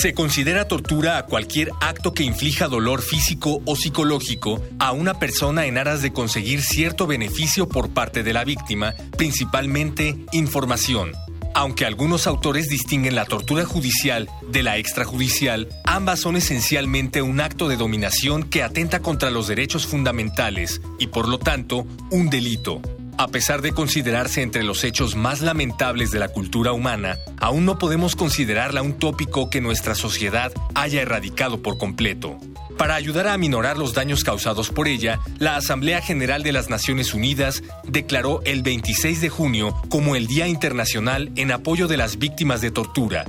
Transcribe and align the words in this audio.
Se 0.00 0.14
considera 0.14 0.68
tortura 0.68 1.18
a 1.18 1.26
cualquier 1.26 1.72
acto 1.80 2.14
que 2.14 2.22
inflija 2.22 2.68
dolor 2.68 3.02
físico 3.02 3.60
o 3.64 3.74
psicológico 3.74 4.62
a 4.78 4.92
una 4.92 5.14
persona 5.14 5.66
en 5.66 5.76
aras 5.76 6.02
de 6.02 6.12
conseguir 6.12 6.62
cierto 6.62 7.08
beneficio 7.08 7.68
por 7.68 7.90
parte 7.90 8.22
de 8.22 8.32
la 8.32 8.44
víctima, 8.44 8.94
principalmente 9.16 10.14
información. 10.30 11.14
Aunque 11.52 11.84
algunos 11.84 12.28
autores 12.28 12.68
distinguen 12.68 13.16
la 13.16 13.24
tortura 13.24 13.64
judicial 13.64 14.28
de 14.48 14.62
la 14.62 14.78
extrajudicial, 14.78 15.68
ambas 15.82 16.20
son 16.20 16.36
esencialmente 16.36 17.20
un 17.20 17.40
acto 17.40 17.66
de 17.66 17.76
dominación 17.76 18.44
que 18.44 18.62
atenta 18.62 19.00
contra 19.00 19.32
los 19.32 19.48
derechos 19.48 19.84
fundamentales 19.84 20.80
y 21.00 21.08
por 21.08 21.26
lo 21.26 21.40
tanto 21.40 21.88
un 22.12 22.30
delito. 22.30 22.80
A 23.18 23.26
pesar 23.26 23.62
de 23.62 23.72
considerarse 23.72 24.42
entre 24.42 24.62
los 24.62 24.84
hechos 24.84 25.16
más 25.16 25.40
lamentables 25.40 26.12
de 26.12 26.20
la 26.20 26.28
cultura 26.28 26.70
humana, 26.70 27.18
aún 27.40 27.64
no 27.64 27.76
podemos 27.76 28.14
considerarla 28.14 28.80
un 28.80 28.92
tópico 28.92 29.50
que 29.50 29.60
nuestra 29.60 29.96
sociedad 29.96 30.52
haya 30.76 31.02
erradicado 31.02 31.60
por 31.60 31.78
completo. 31.78 32.38
Para 32.78 32.94
ayudar 32.94 33.26
a 33.26 33.32
aminorar 33.32 33.76
los 33.76 33.92
daños 33.92 34.22
causados 34.22 34.70
por 34.70 34.86
ella, 34.86 35.18
la 35.40 35.56
Asamblea 35.56 36.00
General 36.00 36.44
de 36.44 36.52
las 36.52 36.70
Naciones 36.70 37.12
Unidas 37.12 37.64
declaró 37.82 38.40
el 38.44 38.62
26 38.62 39.20
de 39.20 39.28
junio 39.30 39.74
como 39.88 40.14
el 40.14 40.28
Día 40.28 40.46
Internacional 40.46 41.32
en 41.34 41.50
apoyo 41.50 41.88
de 41.88 41.96
las 41.96 42.20
víctimas 42.20 42.60
de 42.60 42.70
tortura. 42.70 43.24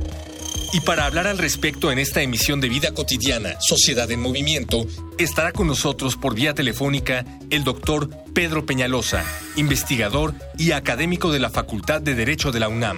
Y 0.72 0.82
para 0.82 1.06
hablar 1.06 1.26
al 1.26 1.40
respecto 1.40 1.92
en 1.92 1.98
esta 1.98 2.22
emisión 2.22 2.62
de 2.62 2.70
Vida 2.70 2.94
Cotidiana, 2.94 3.56
Sociedad 3.60 4.10
en 4.12 4.22
Movimiento, 4.22 4.86
estará 5.18 5.52
con 5.52 5.66
nosotros 5.66 6.16
por 6.16 6.36
vía 6.36 6.54
telefónica 6.54 7.26
el 7.50 7.64
doctor 7.64 8.10
Pedro 8.36 8.68
Peñalosa, 8.68 9.24
investigador 9.56 10.36
y 10.60 10.72
académico 10.72 11.32
de 11.32 11.40
la 11.40 11.50
Facultad 11.50 12.02
de 12.02 12.14
Derecho 12.14 12.52
de 12.52 12.60
la 12.60 12.70
UNAM. 12.70 12.98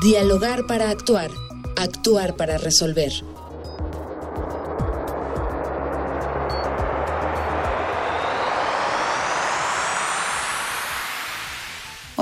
Dialogar 0.00 0.66
para 0.66 0.90
actuar, 0.90 1.30
actuar 1.76 2.36
para 2.36 2.56
resolver. 2.56 3.12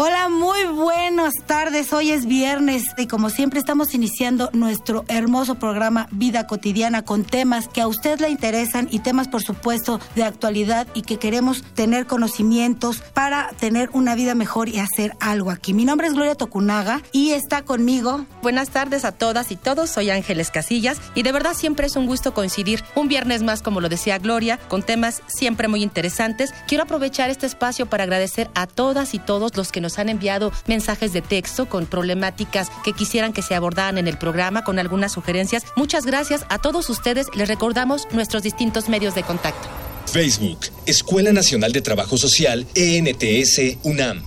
Hola, 0.02 0.30
muy 0.30 0.64
buenas 0.64 1.34
tardes. 1.44 1.92
Hoy 1.92 2.10
es 2.10 2.24
viernes 2.24 2.84
y 2.96 3.06
como 3.06 3.28
siempre 3.28 3.60
estamos 3.60 3.92
iniciando 3.92 4.48
nuestro 4.54 5.04
hermoso 5.08 5.56
programa 5.56 6.08
Vida 6.10 6.46
Cotidiana 6.46 7.04
con 7.04 7.22
temas 7.22 7.68
que 7.68 7.82
a 7.82 7.86
usted 7.86 8.18
le 8.18 8.30
interesan 8.30 8.88
y 8.90 9.00
temas 9.00 9.28
por 9.28 9.42
supuesto 9.42 10.00
de 10.14 10.24
actualidad 10.24 10.86
y 10.94 11.02
que 11.02 11.18
queremos 11.18 11.62
tener 11.74 12.06
conocimientos 12.06 13.02
para 13.12 13.50
tener 13.60 13.90
una 13.92 14.14
vida 14.14 14.34
mejor 14.34 14.70
y 14.70 14.78
hacer 14.78 15.12
algo 15.20 15.50
aquí. 15.50 15.74
Mi 15.74 15.84
nombre 15.84 16.06
es 16.06 16.14
Gloria 16.14 16.34
Tocunaga 16.34 17.02
y 17.12 17.32
está 17.32 17.60
conmigo. 17.60 18.24
Buenas 18.40 18.70
tardes 18.70 19.04
a 19.04 19.12
todas 19.12 19.52
y 19.52 19.56
todos. 19.56 19.90
Soy 19.90 20.08
Ángeles 20.08 20.50
Casillas 20.50 20.98
y 21.14 21.24
de 21.24 21.32
verdad 21.32 21.52
siempre 21.52 21.88
es 21.88 21.96
un 21.96 22.06
gusto 22.06 22.32
coincidir 22.32 22.82
un 22.94 23.08
viernes 23.08 23.42
más, 23.42 23.60
como 23.60 23.82
lo 23.82 23.90
decía 23.90 24.16
Gloria, 24.16 24.58
con 24.68 24.82
temas 24.82 25.20
siempre 25.26 25.68
muy 25.68 25.82
interesantes. 25.82 26.54
Quiero 26.66 26.84
aprovechar 26.84 27.28
este 27.28 27.44
espacio 27.44 27.84
para 27.84 28.04
agradecer 28.04 28.48
a 28.54 28.66
todas 28.66 29.12
y 29.12 29.18
todos 29.18 29.54
los 29.58 29.70
que 29.70 29.82
nos 29.82 29.89
han 29.98 30.08
enviado 30.08 30.52
mensajes 30.66 31.12
de 31.12 31.22
texto 31.22 31.68
con 31.68 31.86
problemáticas 31.86 32.70
que 32.84 32.92
quisieran 32.92 33.32
que 33.32 33.42
se 33.42 33.54
abordaran 33.54 33.98
en 33.98 34.08
el 34.08 34.18
programa, 34.18 34.64
con 34.64 34.78
algunas 34.78 35.12
sugerencias. 35.12 35.64
Muchas 35.76 36.06
gracias 36.06 36.44
a 36.48 36.58
todos 36.58 36.88
ustedes. 36.90 37.26
Les 37.34 37.48
recordamos 37.48 38.06
nuestros 38.12 38.42
distintos 38.42 38.88
medios 38.88 39.14
de 39.14 39.22
contacto. 39.22 39.68
Facebook, 40.06 40.58
Escuela 40.86 41.32
Nacional 41.32 41.72
de 41.72 41.82
Trabajo 41.82 42.16
Social, 42.18 42.66
ENTS, 42.74 43.78
UNAM. 43.84 44.22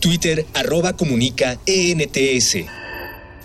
Twitter, 0.00 0.46
arroba 0.54 0.94
comunica, 0.94 1.58
ENTS. 1.66 2.66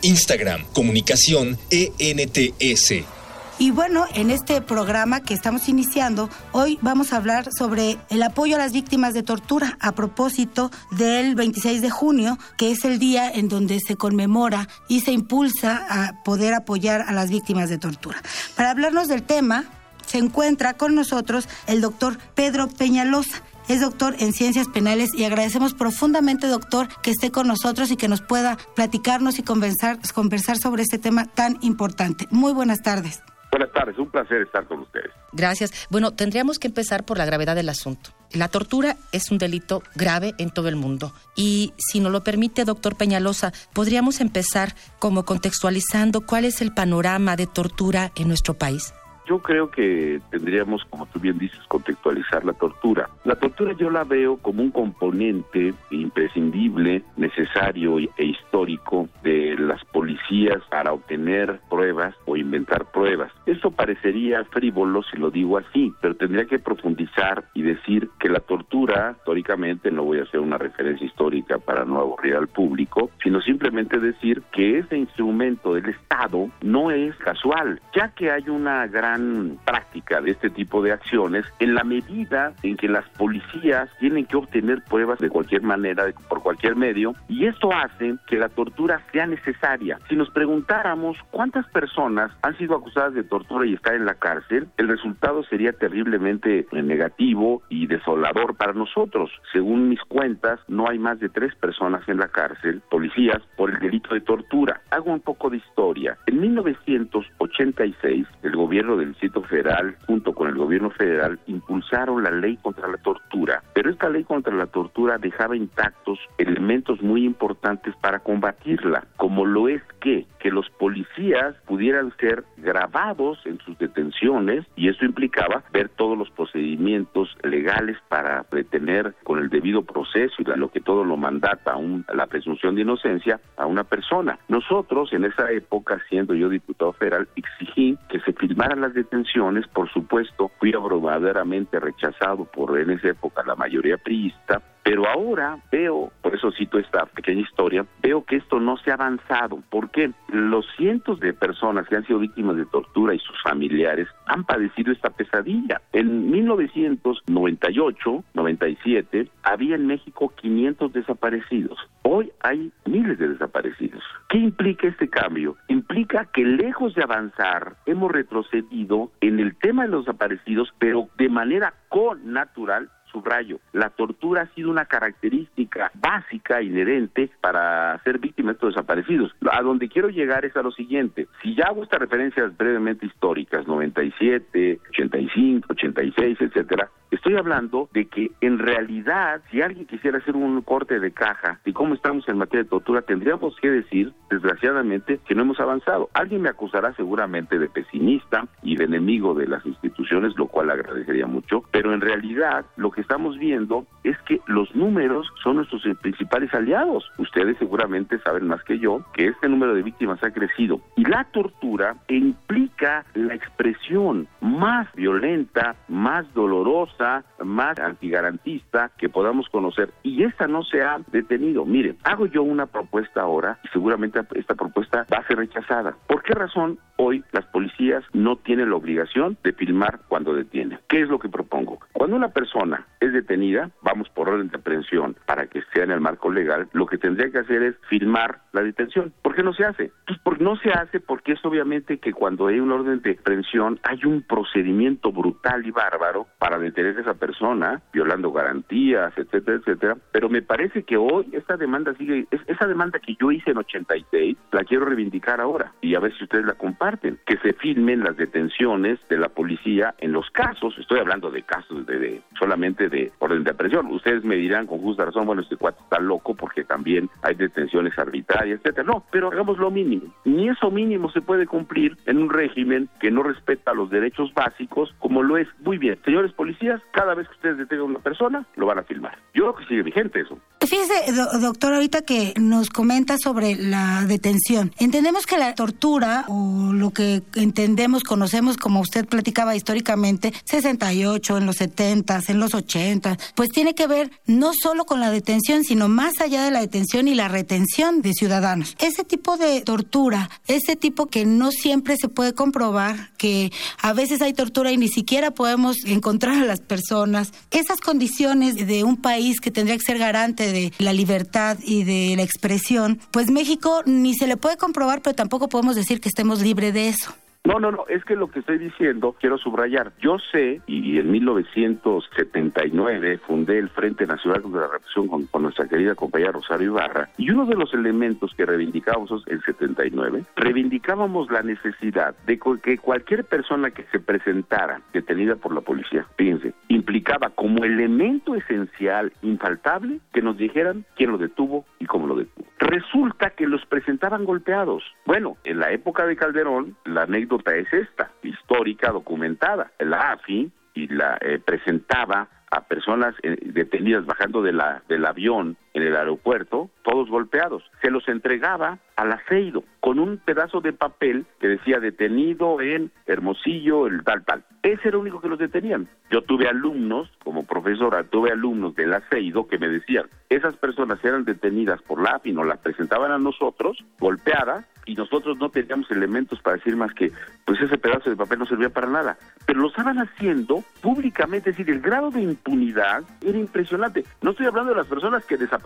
Instagram, 0.01 0.65
comunicación, 0.73 1.57
ENTS. 1.69 3.18
Y 3.61 3.71
bueno, 3.71 4.05
en 4.15 4.31
este 4.31 4.61
programa 4.61 5.19
que 5.19 5.33
estamos 5.33 5.67
iniciando, 5.67 6.29
hoy 6.53 6.79
vamos 6.81 7.11
a 7.11 7.17
hablar 7.17 7.49
sobre 7.51 7.97
el 8.09 8.23
apoyo 8.23 8.55
a 8.55 8.57
las 8.57 8.71
víctimas 8.71 9.13
de 9.13 9.21
tortura 9.21 9.77
a 9.81 9.91
propósito 9.91 10.71
del 10.91 11.35
26 11.35 11.81
de 11.81 11.89
junio, 11.89 12.39
que 12.57 12.71
es 12.71 12.85
el 12.85 12.99
día 12.99 13.29
en 13.29 13.49
donde 13.49 13.79
se 13.85 13.97
conmemora 13.97 14.69
y 14.87 15.01
se 15.01 15.11
impulsa 15.11 15.85
a 15.89 16.23
poder 16.23 16.53
apoyar 16.53 17.01
a 17.01 17.11
las 17.11 17.29
víctimas 17.29 17.69
de 17.69 17.77
tortura. 17.77 18.23
Para 18.55 18.71
hablarnos 18.71 19.09
del 19.09 19.23
tema, 19.23 19.65
se 20.05 20.19
encuentra 20.19 20.75
con 20.75 20.95
nosotros 20.95 21.49
el 21.67 21.81
doctor 21.81 22.17
Pedro 22.35 22.69
Peñalosa 22.69 23.43
es 23.67 23.81
doctor 23.81 24.15
en 24.17 24.33
ciencias 24.33 24.67
penales 24.67 25.11
y 25.13 25.25
agradecemos 25.25 25.75
profundamente, 25.75 26.47
doctor, 26.47 26.87
que 27.03 27.11
esté 27.11 27.29
con 27.29 27.47
nosotros 27.47 27.91
y 27.91 27.97
que 27.97 28.07
nos 28.07 28.21
pueda 28.21 28.57
platicarnos 28.75 29.37
y 29.37 29.43
conversar, 29.43 29.99
conversar 30.11 30.57
sobre 30.57 30.81
este 30.81 30.97
tema 30.97 31.25
tan 31.25 31.59
importante. 31.61 32.25
Muy 32.31 32.51
buenas 32.51 32.81
tardes. 32.81 33.21
Buenas 33.51 33.71
tardes, 33.71 33.97
un 33.97 34.09
placer 34.09 34.41
estar 34.41 34.65
con 34.67 34.79
ustedes. 34.79 35.11
Gracias. 35.31 35.87
Bueno, 35.89 36.11
tendríamos 36.11 36.59
que 36.59 36.67
empezar 36.67 37.03
por 37.03 37.17
la 37.17 37.25
gravedad 37.25 37.55
del 37.55 37.69
asunto. 37.69 38.11
La 38.31 38.47
tortura 38.47 38.97
es 39.11 39.31
un 39.31 39.39
delito 39.39 39.81
grave 39.95 40.35
en 40.37 40.51
todo 40.51 40.67
el 40.67 40.75
mundo. 40.75 41.13
Y 41.35 41.73
si 41.77 41.99
nos 41.99 42.11
lo 42.11 42.23
permite, 42.23 42.63
doctor 42.63 42.95
Peñalosa, 42.95 43.51
podríamos 43.73 44.21
empezar 44.21 44.75
como 44.99 45.25
contextualizando 45.25 46.21
cuál 46.21 46.45
es 46.45 46.61
el 46.61 46.73
panorama 46.73 47.35
de 47.35 47.47
tortura 47.47 48.11
en 48.15 48.27
nuestro 48.27 48.53
país. 48.53 48.93
Yo 49.29 49.37
creo 49.37 49.69
que 49.69 50.19
tendríamos, 50.31 50.83
como 50.85 51.05
tú 51.05 51.19
bien 51.19 51.37
dices, 51.37 51.59
contextualizar 51.67 52.43
la 52.43 52.53
tortura. 52.53 53.07
La 53.25 53.35
tortura 53.35 53.73
yo 53.73 53.91
la 53.91 54.03
veo 54.03 54.37
como 54.37 54.63
un 54.63 54.71
componente 54.71 55.75
imprescindible, 55.91 57.03
necesario 57.15 57.99
e 57.99 58.25
histórico 58.25 59.07
de 59.21 59.55
las 59.59 59.85
policías 59.85 60.63
para 60.71 60.93
obtener 60.93 61.59
pruebas 61.69 62.15
o 62.25 62.37
inventar 62.37 62.85
pruebas. 62.85 63.31
Esto 63.45 63.69
parecería 63.69 64.43
frívolo 64.45 65.03
si 65.03 65.17
lo 65.17 65.29
digo 65.29 65.59
así, 65.59 65.93
pero 66.01 66.15
tendría 66.15 66.45
que 66.45 66.57
profundizar 66.57 67.43
y 67.53 67.61
decir 67.61 68.09
que 68.19 68.29
la 68.29 68.39
tortura, 68.39 69.15
históricamente, 69.19 69.91
no 69.91 70.05
voy 70.05 70.19
a 70.19 70.23
hacer 70.23 70.39
una 70.39 70.57
referencia 70.57 71.05
histórica 71.05 71.59
para 71.59 71.85
no 71.85 71.99
aburrir 71.99 72.35
al 72.35 72.47
público, 72.47 73.11
sino 73.21 73.41
simplemente 73.41 73.99
decir 73.99 74.41
que 74.51 74.79
ese 74.79 74.97
instrumento 74.97 75.75
del 75.75 75.89
Estado 75.89 76.49
no 76.61 76.89
es 76.89 77.15
casual, 77.17 77.79
ya 77.95 78.09
que 78.15 78.31
hay 78.31 78.49
una 78.49 78.87
gran 78.87 79.18
práctica 79.65 80.21
de 80.21 80.31
este 80.31 80.49
tipo 80.49 80.81
de 80.81 80.91
acciones 80.91 81.45
en 81.59 81.73
la 81.73 81.83
medida 81.83 82.53
en 82.63 82.77
que 82.77 82.87
las 82.87 83.07
policías 83.09 83.89
tienen 83.99 84.25
que 84.25 84.37
obtener 84.37 84.83
pruebas 84.83 85.19
de 85.19 85.29
cualquier 85.29 85.61
manera, 85.61 86.05
por 86.27 86.41
cualquier 86.41 86.75
medio, 86.75 87.13
y 87.27 87.45
esto 87.45 87.71
hace 87.73 88.15
que 88.27 88.37
la 88.37 88.49
tortura 88.49 89.01
sea 89.11 89.27
necesaria. 89.27 89.99
Si 90.09 90.15
nos 90.15 90.29
preguntáramos 90.29 91.17
cuántas 91.31 91.67
personas 91.67 92.31
han 92.41 92.57
sido 92.57 92.75
acusadas 92.75 93.13
de 93.13 93.23
tortura 93.23 93.65
y 93.65 93.73
están 93.73 93.95
en 93.95 94.05
la 94.05 94.15
cárcel, 94.15 94.67
el 94.77 94.87
resultado 94.87 95.43
sería 95.43 95.73
terriblemente 95.73 96.67
negativo 96.71 97.61
y 97.69 97.87
desolador 97.87 98.55
para 98.55 98.73
nosotros. 98.73 99.29
Según 99.51 99.89
mis 99.89 100.01
cuentas, 100.01 100.59
no 100.67 100.89
hay 100.89 100.99
más 100.99 101.19
de 101.19 101.29
tres 101.29 101.55
personas 101.55 102.07
en 102.07 102.17
la 102.17 102.27
cárcel, 102.27 102.81
policías, 102.89 103.41
por 103.57 103.71
el 103.71 103.79
delito 103.79 104.13
de 104.13 104.21
tortura. 104.21 104.81
Hago 104.91 105.11
un 105.11 105.19
poco 105.21 105.49
de 105.49 105.57
historia. 105.57 106.17
En 106.25 106.39
1986, 106.41 108.27
el 108.43 108.55
gobierno 108.55 108.95
del 108.97 109.08
Distrito 109.09 109.41
Federal, 109.43 109.95
junto 110.07 110.33
con 110.33 110.47
el 110.49 110.55
gobierno 110.55 110.89
federal, 110.89 111.39
impulsaron 111.47 112.23
la 112.23 112.31
ley 112.31 112.57
contra 112.57 112.87
la 112.87 112.97
tortura. 112.97 113.63
Pero 113.73 113.89
esta 113.89 114.09
ley 114.09 114.23
contra 114.23 114.53
la 114.53 114.67
tortura 114.67 115.17
dejaba 115.17 115.55
intactos 115.55 116.19
elementos 116.37 117.01
muy 117.01 117.25
importantes 117.25 117.95
para 118.01 118.19
combatirla, 118.19 119.05
como 119.17 119.45
lo 119.45 119.67
es 119.67 119.81
que, 119.99 120.25
que 120.39 120.51
los 120.51 120.69
policías 120.69 121.55
pudieran 121.65 122.13
ser 122.17 122.43
grabados 122.57 123.39
en 123.45 123.59
sus 123.59 123.77
detenciones, 123.77 124.65
y 124.75 124.89
eso 124.89 125.05
implicaba 125.05 125.63
ver 125.71 125.89
todos 125.89 126.17
los 126.17 126.29
procedimientos 126.31 127.35
legales 127.43 127.97
para 128.07 128.45
detener 128.51 129.13
con 129.23 129.39
el 129.39 129.49
debido 129.49 129.83
proceso 129.83 130.35
y 130.39 130.43
lo 130.43 130.71
que 130.71 130.81
todo 130.81 131.03
lo 131.03 131.17
mandata 131.17 131.73
a, 131.73 132.13
la 132.13 132.27
presunción 132.27 132.75
de 132.75 132.81
inocencia 132.81 133.39
a 133.57 133.65
una 133.65 133.83
persona. 133.83 134.39
Nosotros, 134.47 135.13
en 135.13 135.25
esa 135.25 135.51
época, 135.51 135.99
siendo 136.09 136.33
yo 136.33 136.49
diputado 136.49 136.93
federal, 136.93 137.27
exigí 137.35 137.97
que 138.09 138.19
se 138.21 138.33
firmaran 138.33 138.81
las 138.81 138.93
detenciones, 138.93 139.67
por 139.67 139.89
supuesto, 139.91 140.51
fui 140.59 140.73
abrumadoramente 140.73 141.79
rechazado 141.79 142.45
por 142.45 142.77
en 142.79 142.91
esa 142.91 143.09
época 143.09 143.43
la 143.45 143.55
mayoría 143.55 143.97
priista, 143.97 144.61
Pero 144.89 145.07
ahora 145.07 145.59
veo, 145.71 146.11
por 146.23 146.33
eso 146.33 146.51
cito 146.51 146.79
esta 146.79 147.05
pequeña 147.05 147.41
historia, 147.41 147.85
veo 148.01 148.25
que 148.25 148.37
esto 148.37 148.59
no 148.59 148.75
se 148.77 148.89
ha 148.89 148.95
avanzado. 148.95 149.61
¿Por 149.69 149.91
qué? 149.91 150.09
Los 150.29 150.65
cientos 150.77 151.19
de 151.19 151.31
personas 151.31 151.87
que 151.87 151.95
han 151.95 152.07
sido 152.07 152.17
víctimas 152.17 152.55
de 152.55 152.65
tortura 152.65 153.13
y 153.13 153.19
sus 153.19 153.39
familiares 153.43 154.07
han 154.25 154.45
padecido 154.45 154.91
esta 154.91 155.11
pesadilla. 155.11 155.79
En 155.93 156.31
1998, 156.31 158.23
97, 158.33 159.29
había 159.43 159.75
en 159.75 159.85
México 159.85 160.33
500 160.35 160.91
desaparecidos. 160.91 161.77
Hoy 162.01 162.31
hay 162.41 162.71
miles 162.85 163.19
de 163.19 163.29
desaparecidos. 163.29 164.01
¿Qué 164.27 164.39
implica 164.39 164.87
este 164.87 165.07
cambio? 165.07 165.55
Implica 165.67 166.25
que 166.33 166.43
lejos 166.43 166.95
de 166.95 167.03
avanzar, 167.03 167.75
hemos 167.85 168.11
retrocedido 168.11 169.11
en 169.21 169.39
el 169.39 169.55
tema 169.55 169.83
de 169.83 169.89
los 169.89 170.05
desaparecidos, 170.05 170.73
pero 170.79 171.09
de 171.19 171.29
manera 171.29 171.75
connatural 171.89 172.89
subrayo, 173.11 173.59
la 173.73 173.89
tortura 173.89 174.43
ha 174.43 174.55
sido 174.55 174.69
una 174.69 174.85
característica 174.85 175.91
básica, 175.95 176.61
inherente, 176.61 177.29
para 177.41 177.99
ser 178.03 178.19
víctima 178.19 178.51
de 178.51 178.53
estos 178.53 178.75
desaparecidos. 178.75 179.35
A 179.51 179.61
donde 179.61 179.89
quiero 179.89 180.09
llegar 180.09 180.45
es 180.45 180.55
a 180.55 180.61
lo 180.61 180.71
siguiente. 180.71 181.27
Si 181.41 181.55
ya 181.55 181.65
hago 181.65 181.83
estas 181.83 181.99
referencias 181.99 182.55
brevemente 182.57 183.05
históricas, 183.05 183.67
97, 183.67 184.79
85, 184.89 185.67
86, 185.71 186.37
etcétera, 186.41 186.89
estoy 187.11 187.35
hablando 187.35 187.89
de 187.93 188.05
que 188.05 188.31
en 188.41 188.59
realidad, 188.59 189.41
si 189.51 189.61
alguien 189.61 189.85
quisiera 189.85 190.19
hacer 190.19 190.35
un 190.35 190.61
corte 190.61 190.99
de 190.99 191.11
caja 191.11 191.59
de 191.65 191.73
cómo 191.73 191.93
estamos 191.93 192.27
en 192.29 192.37
materia 192.37 192.63
de 192.63 192.69
tortura, 192.69 193.01
tendríamos 193.01 193.55
que 193.61 193.69
decir, 193.69 194.13
desgraciadamente, 194.29 195.19
que 195.27 195.35
no 195.35 195.41
hemos 195.41 195.59
avanzado. 195.59 196.09
Alguien 196.13 196.41
me 196.41 196.49
acusará 196.49 196.93
seguramente 196.93 197.57
de 197.57 197.69
pesimista 197.69 198.47
y 198.63 198.75
de 198.75 198.85
enemigo 198.85 199.33
de 199.33 199.47
las 199.47 199.65
instituciones, 199.65 200.37
lo 200.37 200.47
cual 200.47 200.69
agradecería 200.69 201.27
mucho, 201.27 201.63
pero 201.71 201.93
en 201.93 202.01
realidad 202.01 202.65
lo 202.77 202.91
que 202.91 202.98
estamos 203.01 203.37
viendo 203.37 203.85
es 204.03 204.17
que 204.19 204.39
los 204.47 204.73
números 204.75 205.27
son 205.43 205.57
nuestros 205.57 205.83
principales 206.01 206.53
aliados. 206.53 207.09
Ustedes 207.17 207.57
seguramente 207.57 208.19
saben 208.19 208.47
más 208.47 208.63
que 208.63 208.79
yo 208.79 209.03
que 209.13 209.27
este 209.27 209.49
número 209.49 209.73
de 209.73 209.83
víctimas 209.83 210.23
ha 210.23 210.31
crecido 210.31 210.81
y 210.95 211.05
la 211.05 211.25
tortura 211.25 211.95
implica 212.07 213.05
la 213.13 213.33
expresión 213.35 214.27
más 214.41 214.87
violenta, 214.93 215.75
más 215.87 216.31
dolorosa, 216.33 217.23
más 217.43 217.79
antigarantista 217.79 218.91
que 218.97 219.09
podamos 219.09 219.47
conocer 219.49 219.91
y 220.03 220.23
esta 220.23 220.47
no 220.47 220.63
se 220.63 220.81
ha 220.81 220.99
detenido. 221.11 221.65
Miren, 221.65 221.97
hago 222.03 222.25
yo 222.25 222.43
una 222.43 222.65
propuesta 222.65 223.21
ahora 223.21 223.59
y 223.63 223.67
seguramente 223.69 224.19
esta 224.35 224.55
propuesta 224.55 225.05
va 225.11 225.17
a 225.17 225.27
ser 225.27 225.37
rechazada. 225.37 225.95
¿Por 226.07 226.23
qué 226.23 226.33
razón 226.33 226.79
hoy 226.97 227.23
las 227.31 227.45
policías 227.45 228.03
no 228.13 228.35
tienen 228.37 228.69
la 228.69 228.75
obligación 228.75 229.37
de 229.43 229.53
filmar 229.53 229.99
cuando 230.07 230.33
detienen? 230.33 230.79
¿Qué 230.87 231.01
es 231.01 231.09
lo 231.09 231.19
que 231.19 231.29
propongo? 231.29 231.79
Cuando 231.99 232.15
una 232.15 232.29
persona 232.29 232.87
es 233.01 233.11
detenida, 233.11 233.71
vamos 233.81 234.07
por 234.07 234.29
orden 234.29 234.47
de 234.47 234.55
aprehensión 234.55 235.17
para 235.25 235.47
que 235.47 235.61
sea 235.73 235.83
en 235.83 235.91
el 235.91 235.99
marco 235.99 236.31
legal, 236.31 236.69
lo 236.71 236.85
que 236.85 236.97
tendría 236.97 237.29
que 237.29 237.39
hacer 237.39 237.61
es 237.61 237.75
firmar 237.89 238.39
la 238.53 238.63
detención. 238.63 239.11
¿Por 239.21 239.35
qué 239.35 239.43
no 239.43 239.53
se 239.53 239.65
hace? 239.65 239.91
Pues 240.07 240.17
porque 240.23 240.45
no 240.45 240.55
se 240.55 240.69
hace 240.69 241.01
porque 241.01 241.33
es 241.33 241.43
obviamente 241.43 241.97
que 241.97 242.13
cuando 242.13 242.47
hay 242.47 242.61
un 242.61 242.71
orden 242.71 243.01
de 243.01 243.17
aprehensión 243.19 243.81
hay 243.83 244.05
un 244.05 244.21
procedimiento 244.21 245.11
brutal 245.11 245.67
y 245.67 245.71
bárbaro 245.71 246.27
para 246.39 246.57
detener 246.57 246.97
a 246.97 247.01
esa 247.01 247.15
persona, 247.15 247.81
violando 247.91 248.31
garantías, 248.31 249.11
etcétera, 249.17 249.57
etcétera. 249.57 249.97
Pero 250.13 250.29
me 250.29 250.41
parece 250.41 250.83
que 250.83 250.95
hoy 250.95 251.27
esta 251.33 251.57
demanda 251.57 251.93
sigue, 251.95 252.27
esa 252.47 252.65
demanda 252.65 252.99
que 252.99 253.17
yo 253.19 253.29
hice 253.29 253.51
en 253.51 253.57
86, 253.57 254.37
la 254.53 254.63
quiero 254.63 254.85
reivindicar 254.85 255.41
ahora 255.41 255.73
y 255.81 255.95
a 255.95 255.99
ver 255.99 256.17
si 256.17 256.23
ustedes 256.23 256.45
la 256.45 256.53
comparten, 256.53 257.19
que 257.25 257.37
se 257.39 257.51
filmen 257.51 258.05
las 258.05 258.15
detenciones 258.15 258.99
de 259.09 259.17
la 259.17 259.27
policía 259.27 259.95
en 259.97 260.13
los 260.13 260.29
casos, 260.31 260.77
estoy 260.79 260.99
hablando 260.99 261.29
de 261.29 261.43
casos 261.43 261.88
de, 261.97 262.21
solamente 262.37 262.89
de 262.89 263.11
orden 263.19 263.43
de 263.43 263.51
aprehensión. 263.51 263.87
Ustedes 263.87 264.23
me 264.23 264.35
dirán 264.35 264.67
con 264.67 264.79
justa 264.79 265.05
razón, 265.05 265.25
bueno, 265.25 265.41
este 265.41 265.57
cuate 265.57 265.81
está 265.83 265.99
loco 265.99 266.35
porque 266.35 266.63
también 266.63 267.09
hay 267.21 267.35
detenciones 267.35 267.97
arbitrarias, 267.97 268.59
etcétera. 268.59 268.83
No, 268.83 269.03
pero 269.11 269.31
hagamos 269.31 269.57
lo 269.57 269.71
mínimo. 269.71 270.13
Ni 270.25 270.49
eso 270.49 270.71
mínimo 270.71 271.11
se 271.11 271.21
puede 271.21 271.45
cumplir 271.45 271.97
en 272.05 272.17
un 272.17 272.29
régimen 272.29 272.89
que 272.99 273.11
no 273.11 273.23
respeta 273.23 273.73
los 273.73 273.89
derechos 273.89 274.33
básicos, 274.33 274.93
como 274.99 275.23
lo 275.23 275.37
es. 275.37 275.47
Muy 275.59 275.77
bien, 275.77 275.97
señores 276.05 276.31
policías, 276.33 276.81
cada 276.91 277.15
vez 277.15 277.27
que 277.27 277.35
ustedes 277.35 277.57
detengan 277.57 277.87
a 277.87 277.89
una 277.89 277.99
persona, 277.99 278.45
lo 278.55 278.65
van 278.65 278.79
a 278.79 278.83
filmar. 278.83 279.17
Yo 279.33 279.43
creo 279.43 279.55
que 279.55 279.65
sigue 279.65 279.83
vigente 279.83 280.21
eso. 280.21 280.37
Fíjese, 280.61 281.11
doctor, 281.41 281.73
ahorita 281.73 282.01
que 282.01 282.33
nos 282.39 282.69
comenta 282.69 283.17
sobre 283.17 283.55
la 283.55 284.03
detención. 284.05 284.71
Entendemos 284.77 285.25
que 285.25 285.37
la 285.37 285.55
tortura, 285.55 286.25
o 286.27 286.71
lo 286.73 286.91
que 286.91 287.21
entendemos, 287.35 288.03
conocemos, 288.03 288.57
como 288.57 288.81
usted 288.81 289.07
platicaba 289.07 289.55
históricamente, 289.55 290.33
68, 290.45 291.37
en 291.37 291.45
los 291.45 291.55
70, 291.55 291.78
en 291.79 292.39
los 292.39 292.53
80, 292.53 293.17
pues 293.35 293.49
tiene 293.49 293.73
que 293.73 293.87
ver 293.87 294.11
no 294.25 294.51
solo 294.53 294.85
con 294.85 294.99
la 294.99 295.11
detención, 295.11 295.63
sino 295.63 295.87
más 295.87 296.19
allá 296.19 296.43
de 296.43 296.51
la 296.51 296.59
detención 296.59 297.07
y 297.07 297.15
la 297.15 297.27
retención 297.27 298.01
de 298.01 298.13
ciudadanos. 298.13 298.75
Ese 298.79 299.03
tipo 299.03 299.37
de 299.37 299.61
tortura, 299.61 300.29
ese 300.47 300.75
tipo 300.75 301.07
que 301.07 301.25
no 301.25 301.51
siempre 301.51 301.95
se 301.97 302.09
puede 302.09 302.33
comprobar, 302.33 303.11
que 303.17 303.51
a 303.81 303.93
veces 303.93 304.21
hay 304.21 304.33
tortura 304.33 304.71
y 304.71 304.77
ni 304.77 304.89
siquiera 304.89 305.31
podemos 305.31 305.77
encontrar 305.85 306.37
a 306.37 306.45
las 306.45 306.59
personas, 306.59 307.31
esas 307.51 307.79
condiciones 307.79 308.55
de 308.67 308.83
un 308.83 308.97
país 308.97 309.39
que 309.39 309.51
tendría 309.51 309.77
que 309.77 309.85
ser 309.85 309.97
garante 309.97 310.51
de 310.51 310.73
la 310.79 310.93
libertad 310.93 311.57
y 311.63 311.83
de 311.83 312.13
la 312.15 312.23
expresión, 312.23 312.99
pues 313.11 313.31
México 313.31 313.83
ni 313.85 314.15
se 314.15 314.27
le 314.27 314.37
puede 314.37 314.57
comprobar, 314.57 315.01
pero 315.01 315.15
tampoco 315.15 315.49
podemos 315.49 315.75
decir 315.75 316.01
que 316.01 316.09
estemos 316.09 316.41
libres 316.41 316.73
de 316.73 316.89
eso. 316.89 317.13
No, 317.45 317.57
no, 317.57 317.71
no, 317.71 317.85
es 317.87 318.03
que 318.03 318.17
lo 318.17 318.27
que 318.27 318.39
estoy 318.39 318.57
diciendo, 318.57 319.15
quiero 319.17 319.37
subrayar, 319.37 319.93
yo 320.01 320.17
sé, 320.19 320.59
y 320.67 320.99
en 320.99 321.09
1979 321.09 323.17
fundé 323.25 323.57
el 323.57 323.69
Frente 323.69 324.05
Nacional 324.05 324.41
contra 324.41 324.59
la 324.61 324.67
Represión 324.67 325.07
con, 325.07 325.29
nuestra 325.41 325.69
querida 325.69 325.95
compañera 325.95 326.33
Rosario 326.33 326.71
Ibarra, 326.71 327.09
y 327.17 327.31
uno 327.31 327.45
de 327.45 327.55
los 327.55 327.73
elementos 327.73 328.33
que 328.35 328.45
reivindicábamos 328.45 329.23
en 329.27 329.39
79, 329.41 330.25
reivindicábamos 330.35 331.31
la 331.31 331.41
necesidad 331.41 332.13
de 332.27 332.37
que 332.61 332.77
cualquier 332.77 333.23
persona 333.23 333.71
que 333.71 333.85
se 333.85 334.01
presentara 334.01 334.81
detenida 334.91 335.37
por 335.37 335.55
la 335.55 335.61
policía, 335.61 336.05
fíjense, 336.17 336.53
implicaba 336.67 337.29
como 337.29 337.63
elemento 337.63 338.35
esencial, 338.35 339.13
infaltable, 339.21 340.01
que 340.11 340.21
nos 340.21 340.35
dijeran 340.37 340.83
quién 340.97 341.11
lo 341.11 341.17
detuvo 341.17 341.63
y 341.79 341.85
cómo 341.85 342.05
lo 342.05 342.15
detuvo. 342.15 342.45
Resulta 342.59 343.29
que 343.29 343.47
los 343.47 343.65
presentaban 343.65 344.25
golpeados. 344.25 344.83
Bueno, 345.05 345.37
en 345.45 345.59
la 345.59 345.71
época 345.71 346.05
de 346.05 346.17
Calderón, 346.17 346.75
la 346.83 347.03
anécdota 347.03 347.28
es 347.55 347.73
esta, 347.73 348.11
histórica, 348.23 348.91
documentada. 348.91 349.71
La 349.79 350.11
AFI 350.13 350.51
y 350.73 350.87
la 350.87 351.17
eh, 351.21 351.39
presentaba 351.43 352.27
a 352.51 352.61
personas 352.61 353.15
eh, 353.23 353.37
detenidas 353.41 354.05
bajando 354.05 354.41
de 354.41 354.53
la, 354.53 354.81
del 354.87 355.05
avión 355.05 355.57
en 355.73 355.83
el 355.83 355.95
aeropuerto, 355.95 356.69
todos 356.83 357.09
golpeados. 357.09 357.63
Se 357.81 357.91
los 357.91 358.07
entregaba 358.07 358.79
al 358.95 359.11
aceido 359.11 359.63
con 359.79 359.99
un 359.99 360.17
pedazo 360.17 360.61
de 360.61 360.73
papel 360.73 361.25
que 361.39 361.47
decía 361.47 361.79
detenido 361.79 362.59
en 362.61 362.91
Hermosillo, 363.05 363.87
el 363.87 364.03
tal, 364.03 364.25
tal. 364.25 364.43
Ese 364.61 364.89
era 364.89 364.97
el 364.97 365.01
único 365.01 365.21
que 365.21 365.29
los 365.29 365.39
detenían. 365.39 365.87
Yo 366.11 366.21
tuve 366.21 366.49
alumnos, 366.49 367.09
como 367.23 367.45
profesora, 367.45 368.03
tuve 368.03 368.31
alumnos 368.31 368.75
del 368.75 368.93
aceido 368.93 369.47
que 369.47 369.57
me 369.57 369.69
decían, 369.69 370.05
esas 370.29 370.55
personas 370.57 370.99
eran 371.03 371.23
detenidas 371.23 371.81
por 371.83 372.01
la 372.01 372.11
AFI, 372.11 372.33
nos 372.33 372.45
las 372.45 372.59
presentaban 372.59 373.11
a 373.11 373.17
nosotros, 373.17 373.83
golpeadas, 373.99 374.65
y 374.89 374.95
nosotros 374.95 375.37
no 375.37 375.49
teníamos 375.49 375.89
elementos 375.91 376.41
para 376.41 376.57
decir 376.57 376.75
más 376.75 376.91
que, 376.93 377.11
pues 377.45 377.61
ese 377.61 377.77
pedazo 377.77 378.09
de 378.09 378.15
papel 378.15 378.39
no 378.39 378.45
servía 378.47 378.69
para 378.69 378.87
nada. 378.87 379.17
Pero 379.45 379.61
lo 379.61 379.67
estaban 379.67 379.99
haciendo 379.99 380.63
públicamente, 380.81 381.51
es 381.51 381.57
decir, 381.57 381.71
el 381.71 381.81
grado 381.81 382.09
de 382.09 382.21
impunidad 382.21 383.03
era 383.23 383.37
impresionante. 383.37 384.03
No 384.21 384.31
estoy 384.31 384.47
hablando 384.47 384.71
de 384.71 384.77
las 384.77 384.87
personas 384.87 385.23
que 385.25 385.37
desaparecieron, 385.37 385.58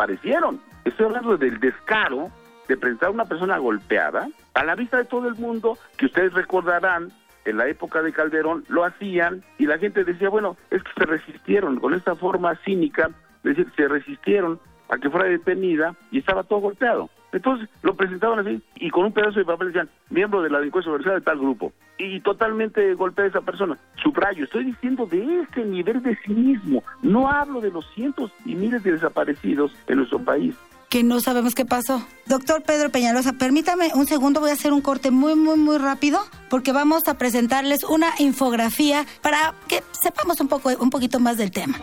estoy 0.85 1.05
hablando 1.05 1.37
del 1.37 1.59
descaro 1.59 2.29
de 2.67 2.77
presentar 2.77 3.09
a 3.09 3.11
una 3.11 3.25
persona 3.25 3.57
golpeada 3.57 4.27
a 4.53 4.63
la 4.63 4.75
vista 4.75 4.97
de 4.97 5.05
todo 5.05 5.27
el 5.27 5.35
mundo, 5.35 5.77
que 5.97 6.05
ustedes 6.05 6.33
recordarán, 6.33 7.11
en 7.45 7.57
la 7.57 7.67
época 7.67 8.01
de 8.01 8.13
Calderón 8.13 8.63
lo 8.69 8.85
hacían 8.85 9.43
y 9.57 9.65
la 9.65 9.77
gente 9.77 10.03
decía, 10.03 10.29
bueno, 10.29 10.55
es 10.71 10.81
que 10.83 10.91
se 10.97 11.05
resistieron 11.05 11.79
con 11.79 11.93
esta 11.93 12.15
forma 12.15 12.55
cínica, 12.63 13.09
decir, 13.43 13.67
se 13.75 13.87
resistieron 13.87 14.59
a 14.89 14.97
que 14.97 15.09
fuera 15.09 15.27
detenida 15.27 15.95
y 16.11 16.19
estaba 16.19 16.43
todo 16.43 16.59
golpeado. 16.59 17.09
Entonces 17.33 17.67
lo 17.81 17.95
presentaban 17.95 18.39
así 18.39 18.61
y 18.75 18.89
con 18.89 19.05
un 19.05 19.11
pedazo 19.11 19.39
de 19.39 19.45
papel 19.45 19.67
decían, 19.67 19.89
miembro 20.09 20.41
de 20.41 20.49
la 20.49 20.59
delincuencia 20.59 20.91
organizada 20.91 21.19
de 21.19 21.25
tal 21.25 21.39
grupo. 21.39 21.73
Y 21.97 22.21
totalmente 22.21 22.93
golpea 22.93 23.25
a 23.25 23.27
esa 23.27 23.41
persona. 23.41 23.77
Subrayo, 24.01 24.45
estoy 24.45 24.65
diciendo 24.65 25.05
de 25.05 25.41
este 25.41 25.65
nivel 25.65 26.01
de 26.01 26.15
cinismo. 26.25 26.83
No 27.01 27.29
hablo 27.29 27.59
de 27.59 27.71
los 27.71 27.85
cientos 27.93 28.31
y 28.45 28.55
miles 28.55 28.83
de 28.83 28.93
desaparecidos 28.93 29.75
en 29.87 29.97
nuestro 29.97 30.19
país 30.19 30.55
que 30.93 31.01
no 31.01 31.19
sabemos 31.21 31.55
qué 31.55 31.65
pasó. 31.65 32.05
Doctor 32.27 32.61
Pedro 32.61 32.91
Peñalosa, 32.91 33.33
permítame 33.33 33.89
un 33.95 34.05
segundo, 34.05 34.39
voy 34.41 34.51
a 34.51 34.53
hacer 34.53 34.71
un 34.71 34.81
corte 34.81 35.09
muy, 35.09 35.33
muy, 35.33 35.57
muy 35.57 35.79
rápido, 35.79 36.19
porque 36.51 36.71
vamos 36.71 37.07
a 37.07 37.17
presentarles 37.17 37.83
una 37.83 38.13
infografía 38.19 39.03
para 39.23 39.55
que 39.67 39.81
sepamos 39.99 40.39
un, 40.39 40.49
poco, 40.49 40.69
un 40.79 40.91
poquito 40.91 41.19
más 41.19 41.37
del 41.37 41.49
tema. 41.49 41.79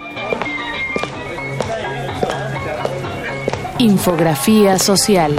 Infografía 3.80 4.78
social. 4.78 5.34